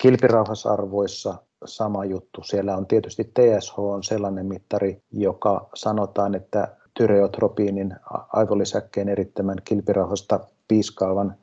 [0.00, 1.34] Kilpirauhasarvoissa
[1.64, 2.42] sama juttu.
[2.44, 7.94] Siellä on tietysti TSH on sellainen mittari, joka sanotaan, että tyreotropiinin
[8.32, 11.34] aivolisäkkeen erittämän kilpirauhasta piiskaavan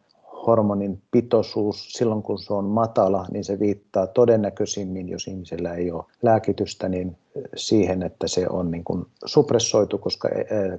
[0.48, 6.04] hormonin pitoisuus silloin, kun se on matala, niin se viittaa todennäköisimmin, jos ihmisellä ei ole
[6.24, 7.18] lääkitystä, niin
[7.56, 10.30] siihen, että se on niin kuin suppressoitu, koska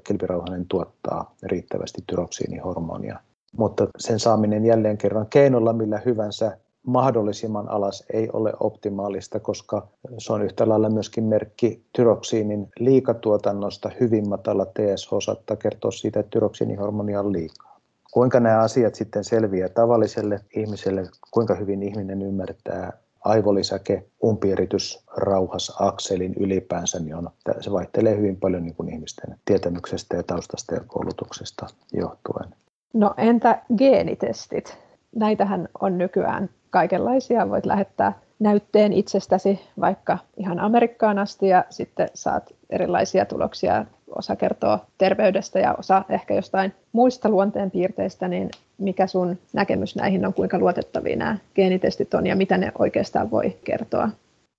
[0.05, 3.21] kilpirauhanen tuottaa riittävästi tyroksiinihormonia.
[3.59, 10.33] Mutta sen saaminen jälleen kerran keinolla millä hyvänsä mahdollisimman alas ei ole optimaalista, koska se
[10.33, 13.91] on yhtä lailla myöskin merkki tyroksiinin liikatuotannosta.
[14.01, 17.81] Hyvin matala TSH saattaa kertoa siitä, että tyroksiinihormonia on liikaa.
[18.13, 22.93] Kuinka nämä asiat sitten selviää tavalliselle ihmiselle, kuinka hyvin ihminen ymmärtää
[23.25, 27.31] aivolisäke, umpieritys, rauhas, akselin ylipäänsä, niin on,
[27.61, 32.55] se vaihtelee hyvin paljon niin kuin ihmisten tietämyksestä ja taustasta ja koulutuksesta johtuen.
[32.95, 34.79] No entä geenitestit?
[35.15, 37.49] Näitähän on nykyään kaikenlaisia.
[37.51, 43.87] Voit lähettää näytteen itsestäsi vaikka ihan Amerikkaan asti ja sitten saat erilaisia tuloksia.
[44.17, 50.35] Osa kertoo terveydestä ja osa ehkä jostain muista luonteenpiirteistä, niin mikä sun näkemys näihin on,
[50.35, 54.09] kuinka luotettavia nämä geenitestit on ja mitä ne oikeastaan voi kertoa?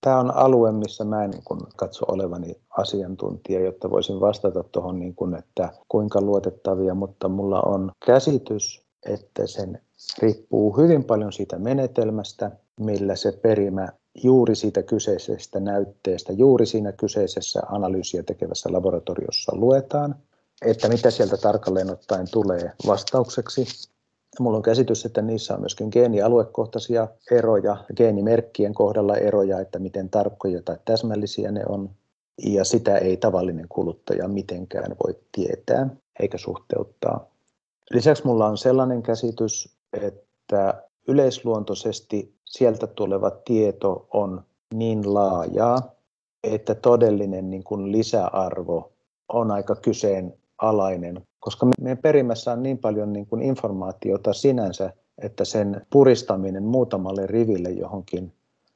[0.01, 1.43] Tämä on alue, missä mä en niin
[1.75, 7.91] katso olevani asiantuntija, jotta voisin vastata tuohon, niin kuin, että kuinka luotettavia, mutta mulla on
[8.05, 9.81] käsitys, että sen
[10.19, 13.89] riippuu hyvin paljon siitä menetelmästä, millä se perimä
[14.23, 20.15] juuri siitä kyseisestä näytteestä, juuri siinä kyseisessä analyysiä tekevässä laboratoriossa luetaan,
[20.65, 23.65] että mitä sieltä tarkalleen ottaen tulee vastaukseksi.
[24.39, 30.61] Mulla on käsitys, että niissä on myöskin geenialuekohtaisia eroja, geenimerkkien kohdalla eroja, että miten tarkkoja
[30.61, 31.89] tai täsmällisiä ne on.
[32.43, 35.89] Ja sitä ei tavallinen kuluttaja mitenkään voi tietää
[36.19, 37.31] eikä suhteuttaa.
[37.91, 45.81] Lisäksi mulla on sellainen käsitys, että yleisluontoisesti sieltä tuleva tieto on niin laajaa,
[46.43, 48.91] että todellinen niin kuin lisäarvo
[49.33, 55.85] on aika kyseenalainen, koska meidän perimässä on niin paljon niin kuin informaatiota sinänsä, että sen
[55.89, 58.33] puristaminen muutamalle riville johonkin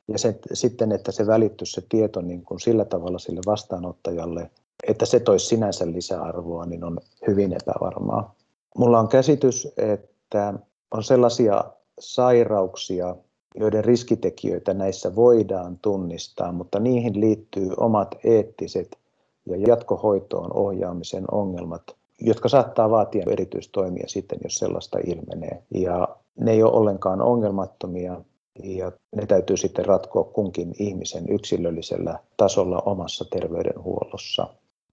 [0.07, 4.51] ja se, sitten, että se välittyisi se tieto niin kuin sillä tavalla sille vastaanottajalle,
[4.87, 6.97] että se toisi sinänsä lisäarvoa, niin on
[7.27, 8.35] hyvin epävarmaa.
[8.77, 10.53] Mulla on käsitys, että
[10.91, 11.63] on sellaisia
[11.99, 13.15] sairauksia,
[13.55, 18.97] joiden riskitekijöitä näissä voidaan tunnistaa, mutta niihin liittyy omat eettiset
[19.45, 21.83] ja jatkohoitoon ohjaamisen ongelmat,
[22.21, 25.63] jotka saattaa vaatia erityistoimia sitten, jos sellaista ilmenee.
[25.73, 26.07] Ja
[26.39, 28.21] ne ei ole ollenkaan ongelmattomia
[28.63, 34.47] ja ne täytyy sitten ratkoa kunkin ihmisen yksilöllisellä tasolla omassa terveydenhuollossa.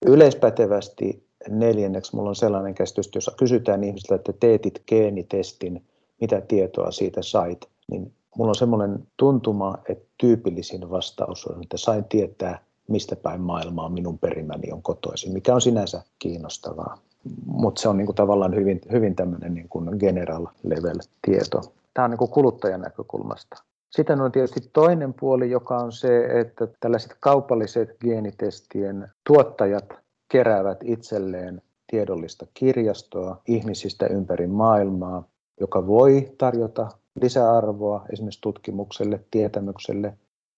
[0.06, 5.84] Yleispätevästi neljänneksi minulla on sellainen käsitys, jos kysytään ihmisiltä, että teetit geenitestin,
[6.20, 12.04] mitä tietoa siitä sait, niin mulla on semmoinen tuntuma, että tyypillisin vastaus on, että sain
[12.04, 16.98] tietää, mistä päin maailmaa minun perimäni on kotoisin, mikä on sinänsä kiinnostavaa.
[17.46, 21.60] Mutta se on niin kuin tavallaan hyvin, hyvin tämmöinen niin kuin general level tieto.
[21.94, 23.62] Tämä on niin kuin kuluttajan näkökulmasta.
[23.90, 29.84] Sitten on tietysti toinen puoli, joka on se, että tällaiset kaupalliset geenitestien tuottajat
[30.28, 35.28] keräävät itselleen tiedollista kirjastoa ihmisistä ympäri maailmaa,
[35.60, 36.88] joka voi tarjota
[37.20, 40.14] lisäarvoa esimerkiksi tutkimukselle, tietämykselle,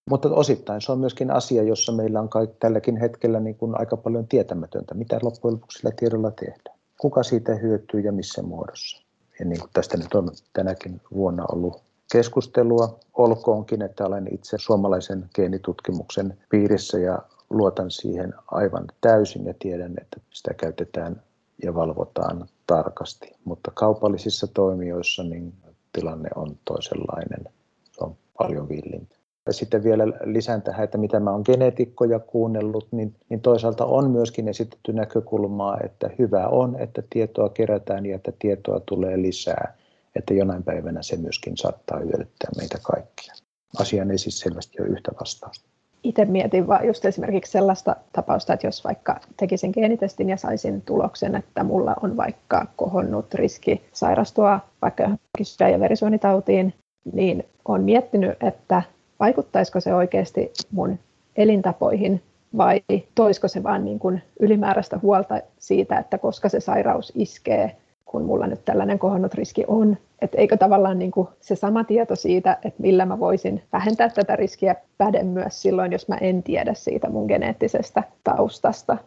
[0.09, 3.97] mutta osittain se on myöskin asia, jossa meillä on kaikki, tälläkin hetkellä niin kuin aika
[3.97, 6.77] paljon tietämätöntä, mitä loppujen lopuksi sillä tiedolla tehdään.
[7.01, 9.03] Kuka siitä hyötyy ja missä muodossa.
[9.39, 15.25] Ja niin kuin tästä nyt on tänäkin vuonna ollut keskustelua, olkoonkin, että olen itse suomalaisen
[15.35, 17.19] geenitutkimuksen piirissä ja
[17.51, 21.21] luotan siihen aivan täysin ja tiedän, että sitä käytetään
[21.63, 23.35] ja valvotaan tarkasti.
[23.45, 25.53] Mutta kaupallisissa toimijoissa niin
[25.93, 27.43] tilanne on toisenlainen.
[27.91, 29.15] Se on paljon villimpi.
[29.45, 34.11] Ja sitten vielä lisään tähän, että mitä mä oon geneetikkoja kuunnellut, niin, niin toisaalta on
[34.11, 39.77] myöskin esitetty näkökulmaa, että hyvä on, että tietoa kerätään ja että tietoa tulee lisää,
[40.15, 43.33] että jonain päivänä se myöskin saattaa hyödyttää meitä kaikkia.
[43.79, 45.70] Asiaan ei siis selvästi ole yhtä vastausta.
[46.03, 51.35] Itse mietin vaan just esimerkiksi sellaista tapausta, että jos vaikka tekisin geenitestin ja saisin tuloksen,
[51.35, 56.73] että mulla on vaikka kohonnut riski sairastua vaikka johonkin sydän- ja verisuonitautiin,
[57.13, 58.81] niin olen miettinyt, että
[59.19, 60.99] vaikuttaisiko se oikeasti mun
[61.35, 62.21] elintapoihin
[62.57, 62.81] vai
[63.15, 67.75] toisko se vaan niin kuin ylimääräistä huolta siitä, että koska se sairaus iskee,
[68.11, 72.15] kun mulla nyt tällainen kohonnut riski on, että eikö tavallaan niin kuin se sama tieto
[72.15, 76.73] siitä, että millä mä voisin vähentää tätä riskiä päde myös silloin, jos mä en tiedä
[76.73, 78.97] siitä mun geneettisestä taustasta.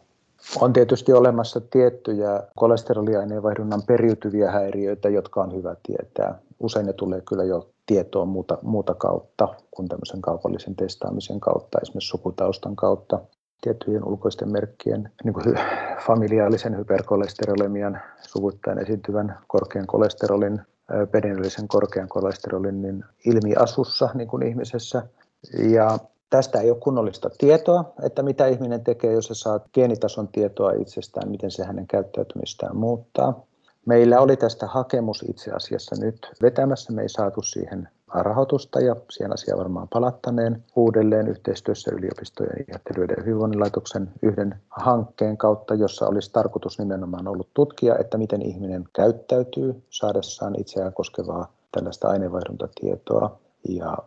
[0.60, 6.38] On tietysti olemassa tiettyjä kolesteroliaineenvaihdunnan periytyviä häiriöitä, jotka on hyvä tietää.
[6.60, 12.08] Usein ne tulee kyllä jo tietoa muuta, muuta kautta kuin tämmöisen kaupallisen testaamisen kautta, esimerkiksi
[12.08, 13.20] sukutaustan kautta
[13.64, 15.58] tiettyjen ulkoisten merkkien, niin kuin
[16.06, 20.60] familiaalisen hyperkolesterolemian suvuttain esiintyvän korkean kolesterolin,
[21.10, 25.02] perinteellisen korkean kolesterolin niin ilmiasussa niin kuin ihmisessä.
[25.70, 25.98] Ja
[26.30, 31.30] tästä ei ole kunnollista tietoa, että mitä ihminen tekee, jos se saa geenitason tietoa itsestään,
[31.30, 33.44] miten se hänen käyttäytymistään muuttaa.
[33.86, 36.92] Meillä oli tästä hakemus itse asiassa nyt vetämässä.
[36.92, 37.88] Me ei saatu siihen
[38.22, 45.36] rahoitusta ja siihen asiaan varmaan palattaneen uudelleen yhteistyössä yliopistojen ja terveyden hyvinvoinnin laitoksen yhden hankkeen
[45.36, 52.08] kautta, jossa olisi tarkoitus nimenomaan ollut tutkia, että miten ihminen käyttäytyy saadessaan itseään koskevaa tällaista
[52.08, 53.38] aineenvaihduntatietoa
[53.68, 53.98] ja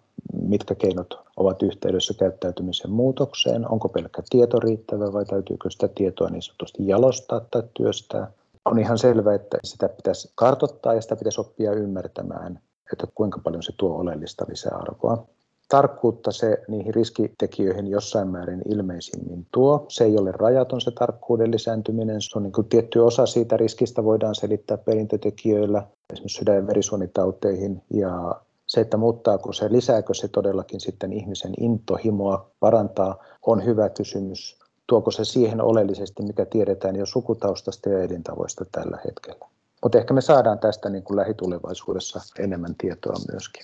[0.42, 6.42] mitkä keinot ovat yhteydessä käyttäytymisen muutokseen, onko pelkkä tieto riittävä vai täytyykö sitä tietoa niin
[6.42, 8.32] sanotusti jalostaa tai työstää?
[8.66, 12.60] On ihan selvä, että sitä pitäisi kartottaa ja sitä pitäisi oppia ymmärtämään,
[12.94, 15.26] että kuinka paljon se tuo oleellista lisäarvoa.
[15.70, 19.86] Tarkkuutta se niihin riskitekijöihin jossain määrin ilmeisimmin tuo.
[19.90, 22.22] Se ei ole rajaton se tarkkuuden lisääntyminen.
[22.22, 27.82] Se on niin kuin tietty osa siitä riskistä voidaan selittää perintötekijöillä, esimerkiksi sydän- ja verisuonitauteihin.
[27.94, 34.60] Ja se, että muuttaako se, lisääkö se todellakin sitten ihmisen intohimoa, parantaa, on hyvä kysymys
[34.88, 39.46] tuoko se siihen oleellisesti, mikä tiedetään jo sukutaustasta ja elintavoista tällä hetkellä.
[39.84, 43.64] Mutta ehkä me saadaan tästä niin kuin lähitulevaisuudessa enemmän tietoa myöskin.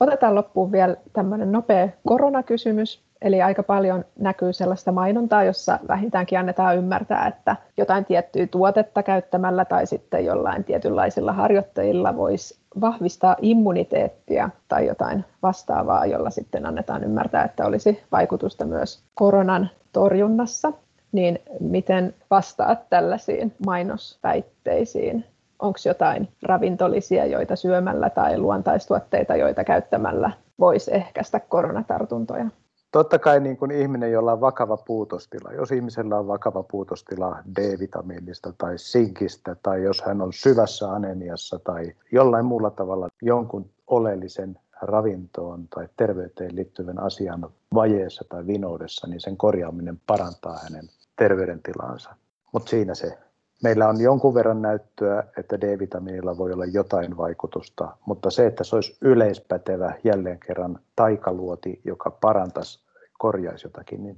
[0.00, 3.06] Otetaan loppuun vielä tämmöinen nopea koronakysymys.
[3.22, 9.64] Eli aika paljon näkyy sellaista mainontaa, jossa vähintäänkin annetaan ymmärtää, että jotain tiettyä tuotetta käyttämällä
[9.64, 17.44] tai sitten jollain tietynlaisilla harjoittajilla voisi vahvistaa immuniteettia tai jotain vastaavaa, jolla sitten annetaan ymmärtää,
[17.44, 20.72] että olisi vaikutusta myös koronan torjunnassa.
[21.12, 25.24] Niin miten vastaat tällaisiin mainosväitteisiin?
[25.58, 32.46] Onko jotain ravintolisia, joita syömällä tai luontaistuotteita, joita käyttämällä voisi ehkäistä koronatartuntoja?
[32.92, 38.52] Totta kai niin kuin ihminen, jolla on vakava puutostila, jos ihmisellä on vakava puutostila D-vitamiinista
[38.58, 45.68] tai sinkistä, tai jos hän on syvässä anemiassa tai jollain muulla tavalla jonkun oleellisen ravintoon
[45.68, 50.84] tai terveyteen liittyvän asian vajeessa tai vinoudessa, niin sen korjaaminen parantaa hänen
[51.16, 52.10] terveydentilansa.
[52.52, 53.18] Mutta siinä se.
[53.62, 58.76] Meillä on jonkun verran näyttöä, että D-vitamiinilla voi olla jotain vaikutusta, mutta se, että se
[58.76, 62.80] olisi yleispätevä jälleen kerran taikaluoti, joka parantaisi,
[63.18, 64.16] korjaisi jotakin, niin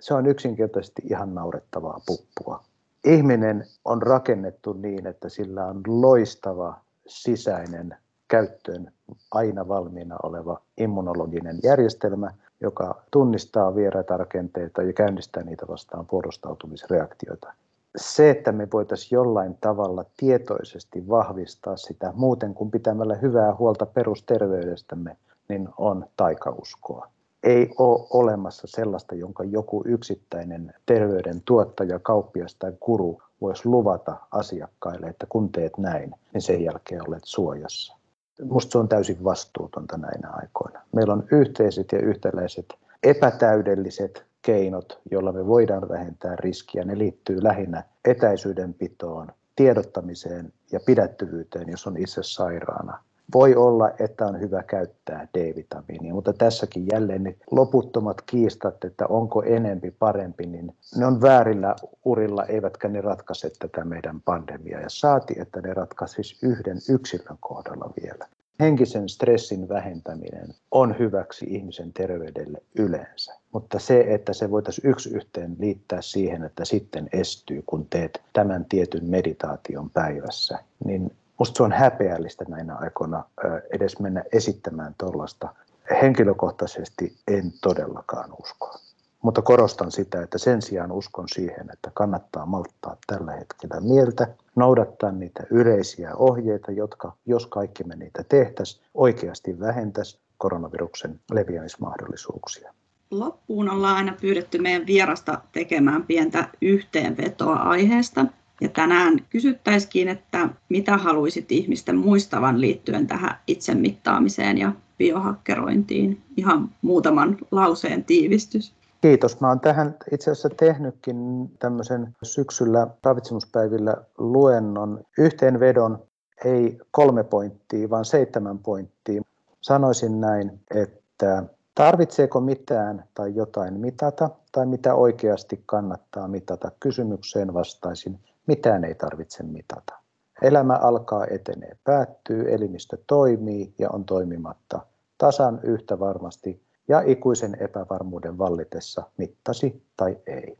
[0.00, 2.64] se on yksinkertaisesti ihan naurettavaa puppua.
[3.04, 7.96] Ihminen on rakennettu niin, että sillä on loistava sisäinen
[8.28, 8.92] käyttöön
[9.30, 17.52] aina valmiina oleva immunologinen järjestelmä, joka tunnistaa vieraita rakenteita ja käynnistää niitä vastaan puolustautumisreaktioita.
[17.96, 25.16] Se, että me voitaisiin jollain tavalla tietoisesti vahvistaa sitä muuten kuin pitämällä hyvää huolta perusterveydestämme,
[25.48, 27.08] niin on taikauskoa.
[27.42, 35.06] ei ole olemassa sellaista, jonka joku yksittäinen terveyden tuottaja, kauppias tai kuru voisi luvata asiakkaille,
[35.06, 37.96] että kun teet näin, niin sen jälkeen olet suojassa.
[38.40, 40.80] Minusta se on täysin vastuutonta näinä aikoina.
[40.92, 42.66] Meillä on yhteiset ja yhtäläiset
[43.02, 46.84] epätäydelliset keinot, joilla me voidaan vähentää riskiä.
[46.84, 53.04] Ne liittyy lähinnä etäisyydenpitoon, tiedottamiseen ja pidättyvyyteen, jos on itse sairaana.
[53.34, 59.42] Voi olla, että on hyvä käyttää D-vitamiinia, mutta tässäkin jälleen ne loputtomat kiistat, että onko
[59.42, 64.80] enempi parempi, niin ne on väärillä urilla, eivätkä ne ratkaise tätä meidän pandemiaa.
[64.80, 68.26] Ja saati, että ne ratkaisisi yhden yksilön kohdalla vielä
[68.60, 73.34] henkisen stressin vähentäminen on hyväksi ihmisen terveydelle yleensä.
[73.52, 78.64] Mutta se, että se voitaisiin yksi yhteen liittää siihen, että sitten estyy, kun teet tämän
[78.64, 83.24] tietyn meditaation päivässä, niin musta se on häpeällistä näinä aikoina
[83.72, 85.54] edes mennä esittämään tuollaista.
[86.02, 88.78] Henkilökohtaisesti en todellakaan usko.
[89.22, 95.12] Mutta korostan sitä, että sen sijaan uskon siihen, että kannattaa malttaa tällä hetkellä mieltä, noudattaa
[95.12, 102.74] niitä yleisiä ohjeita, jotka, jos kaikki me niitä tehtäisiin, oikeasti vähentäisi koronaviruksen leviämismahdollisuuksia.
[103.10, 108.26] Loppuun ollaan aina pyydetty meidän vierasta tekemään pientä yhteenvetoa aiheesta.
[108.60, 116.22] Ja tänään kysyttäisikin, että mitä haluaisit ihmisten muistavan liittyen tähän itsemittaamiseen ja biohakkerointiin?
[116.36, 118.79] Ihan muutaman lauseen tiivistys.
[119.00, 119.40] Kiitos.
[119.40, 126.02] Mä oon tähän itse asiassa tehnytkin tämmöisen syksyllä ravitsemuspäivillä luennon yhteenvedon,
[126.44, 129.22] ei kolme pointtia, vaan seitsemän pointtia.
[129.60, 131.44] Sanoisin näin, että
[131.74, 136.70] tarvitseeko mitään tai jotain mitata tai mitä oikeasti kannattaa mitata?
[136.80, 139.94] Kysymykseen vastaisin, mitään ei tarvitse mitata.
[140.42, 144.80] Elämä alkaa, etenee, päättyy, elimistö toimii ja on toimimatta
[145.18, 150.58] tasan yhtä varmasti ja ikuisen epävarmuuden vallitessa mittasi tai ei.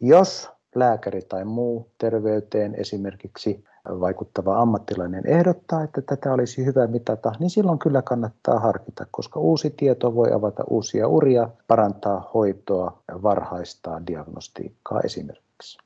[0.00, 7.50] Jos lääkäri tai muu terveyteen esimerkiksi vaikuttava ammattilainen ehdottaa, että tätä olisi hyvä mitata, niin
[7.50, 15.00] silloin kyllä kannattaa harkita, koska uusi tieto voi avata uusia uria, parantaa hoitoa varhaistaa diagnostiikkaa
[15.00, 15.78] esimerkiksi.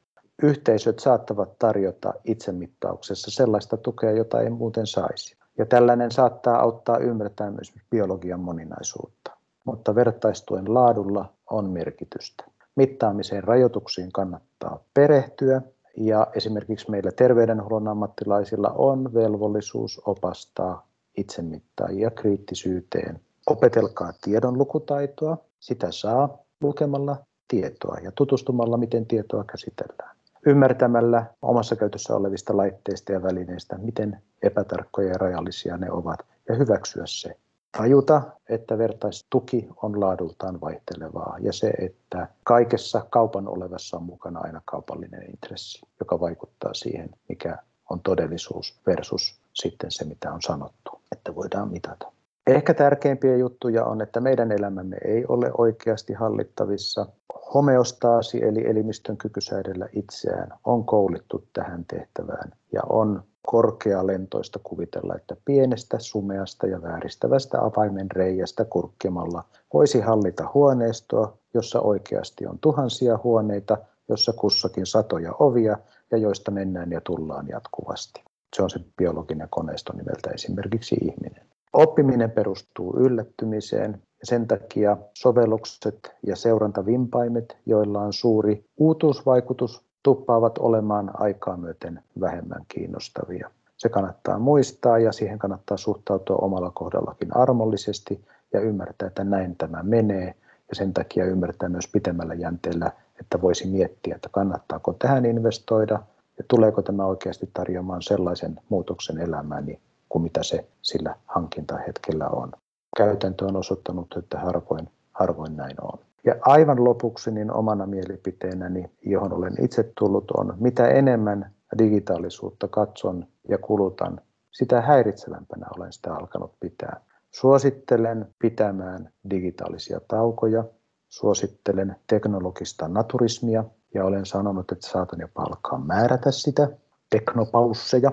[0.42, 5.36] Yhteisöt saattavat tarjota itsemittauksessa sellaista tukea, jota ei muuten saisi.
[5.58, 12.44] Ja tällainen saattaa auttaa ymmärtämään myös biologian moninaisuutta mutta vertaistuen laadulla on merkitystä.
[12.76, 15.62] Mittaamiseen rajoituksiin kannattaa perehtyä
[15.96, 20.86] ja esimerkiksi meillä terveydenhuollon ammattilaisilla on velvollisuus opastaa
[21.16, 23.20] itsemittaajia kriittisyyteen.
[23.46, 27.16] Opetelkaa tiedon lukutaitoa, sitä saa lukemalla
[27.48, 30.16] tietoa ja tutustumalla, miten tietoa käsitellään.
[30.46, 37.02] Ymmärtämällä omassa käytössä olevista laitteista ja välineistä, miten epätarkkoja ja rajallisia ne ovat, ja hyväksyä
[37.06, 37.36] se
[37.72, 44.60] tajuta, että vertaistuki on laadultaan vaihtelevaa ja se, että kaikessa kaupan olevassa on mukana aina
[44.64, 47.58] kaupallinen intressi, joka vaikuttaa siihen, mikä
[47.90, 52.12] on todellisuus versus sitten se, mitä on sanottu, että voidaan mitata.
[52.46, 57.06] Ehkä tärkeimpiä juttuja on, että meidän elämämme ei ole oikeasti hallittavissa.
[57.54, 65.36] Homeostaasi eli elimistön kyky säädellä itseään on koulittu tähän tehtävään ja on korkealentoista kuvitella, että
[65.44, 73.78] pienestä, sumeasta ja vääristävästä avaimen reiästä kurkkimalla voisi hallita huoneistoa, jossa oikeasti on tuhansia huoneita,
[74.08, 75.78] jossa kussakin satoja ovia
[76.10, 78.24] ja joista mennään ja tullaan jatkuvasti.
[78.56, 81.46] Se on se biologinen koneisto nimeltä esimerkiksi ihminen.
[81.72, 91.10] Oppiminen perustuu yllättymiseen ja sen takia sovellukset ja seurantavimpaimet, joilla on suuri uutuusvaikutus, tuppaavat olemaan
[91.14, 93.50] aikaa myöten vähemmän kiinnostavia.
[93.76, 99.82] Se kannattaa muistaa ja siihen kannattaa suhtautua omalla kohdallakin armollisesti ja ymmärtää, että näin tämä
[99.82, 100.34] menee.
[100.68, 106.02] Ja sen takia ymmärtää myös pitemmällä jänteellä, että voisi miettiä, että kannattaako tähän investoida
[106.38, 112.52] ja tuleeko tämä oikeasti tarjoamaan sellaisen muutoksen elämääni kuin mitä se sillä hankintahetkellä on.
[112.96, 115.98] Käytäntö on osoittanut, että harvoin, harvoin näin on.
[116.24, 123.26] Ja aivan lopuksi niin omana mielipiteenäni, johon olen itse tullut, on, mitä enemmän digitaalisuutta katson
[123.48, 124.20] ja kulutan,
[124.52, 127.00] sitä häiritsevämpänä olen sitä alkanut pitää.
[127.30, 130.64] Suosittelen pitämään digitaalisia taukoja,
[131.08, 136.68] suosittelen teknologista naturismia ja olen sanonut, että saatan jopa alkaa määrätä sitä,
[137.10, 138.10] teknopausseja.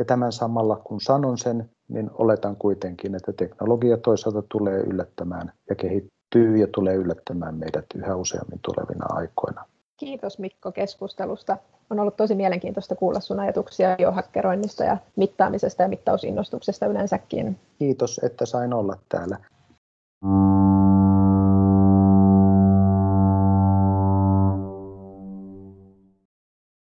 [0.00, 5.74] Ja tämän samalla kun sanon sen, niin oletan kuitenkin, että teknologia toisaalta tulee yllättämään ja
[5.74, 9.64] kehittyy ja tulee yllättämään meidät yhä useammin tulevina aikoina.
[9.96, 11.56] Kiitos Mikko keskustelusta.
[11.90, 17.56] On ollut tosi mielenkiintoista kuulla sun ajatuksia biohakkeroinnista ja mittaamisesta ja mittausinnostuksesta yleensäkin.
[17.78, 19.36] Kiitos, että sain olla täällä.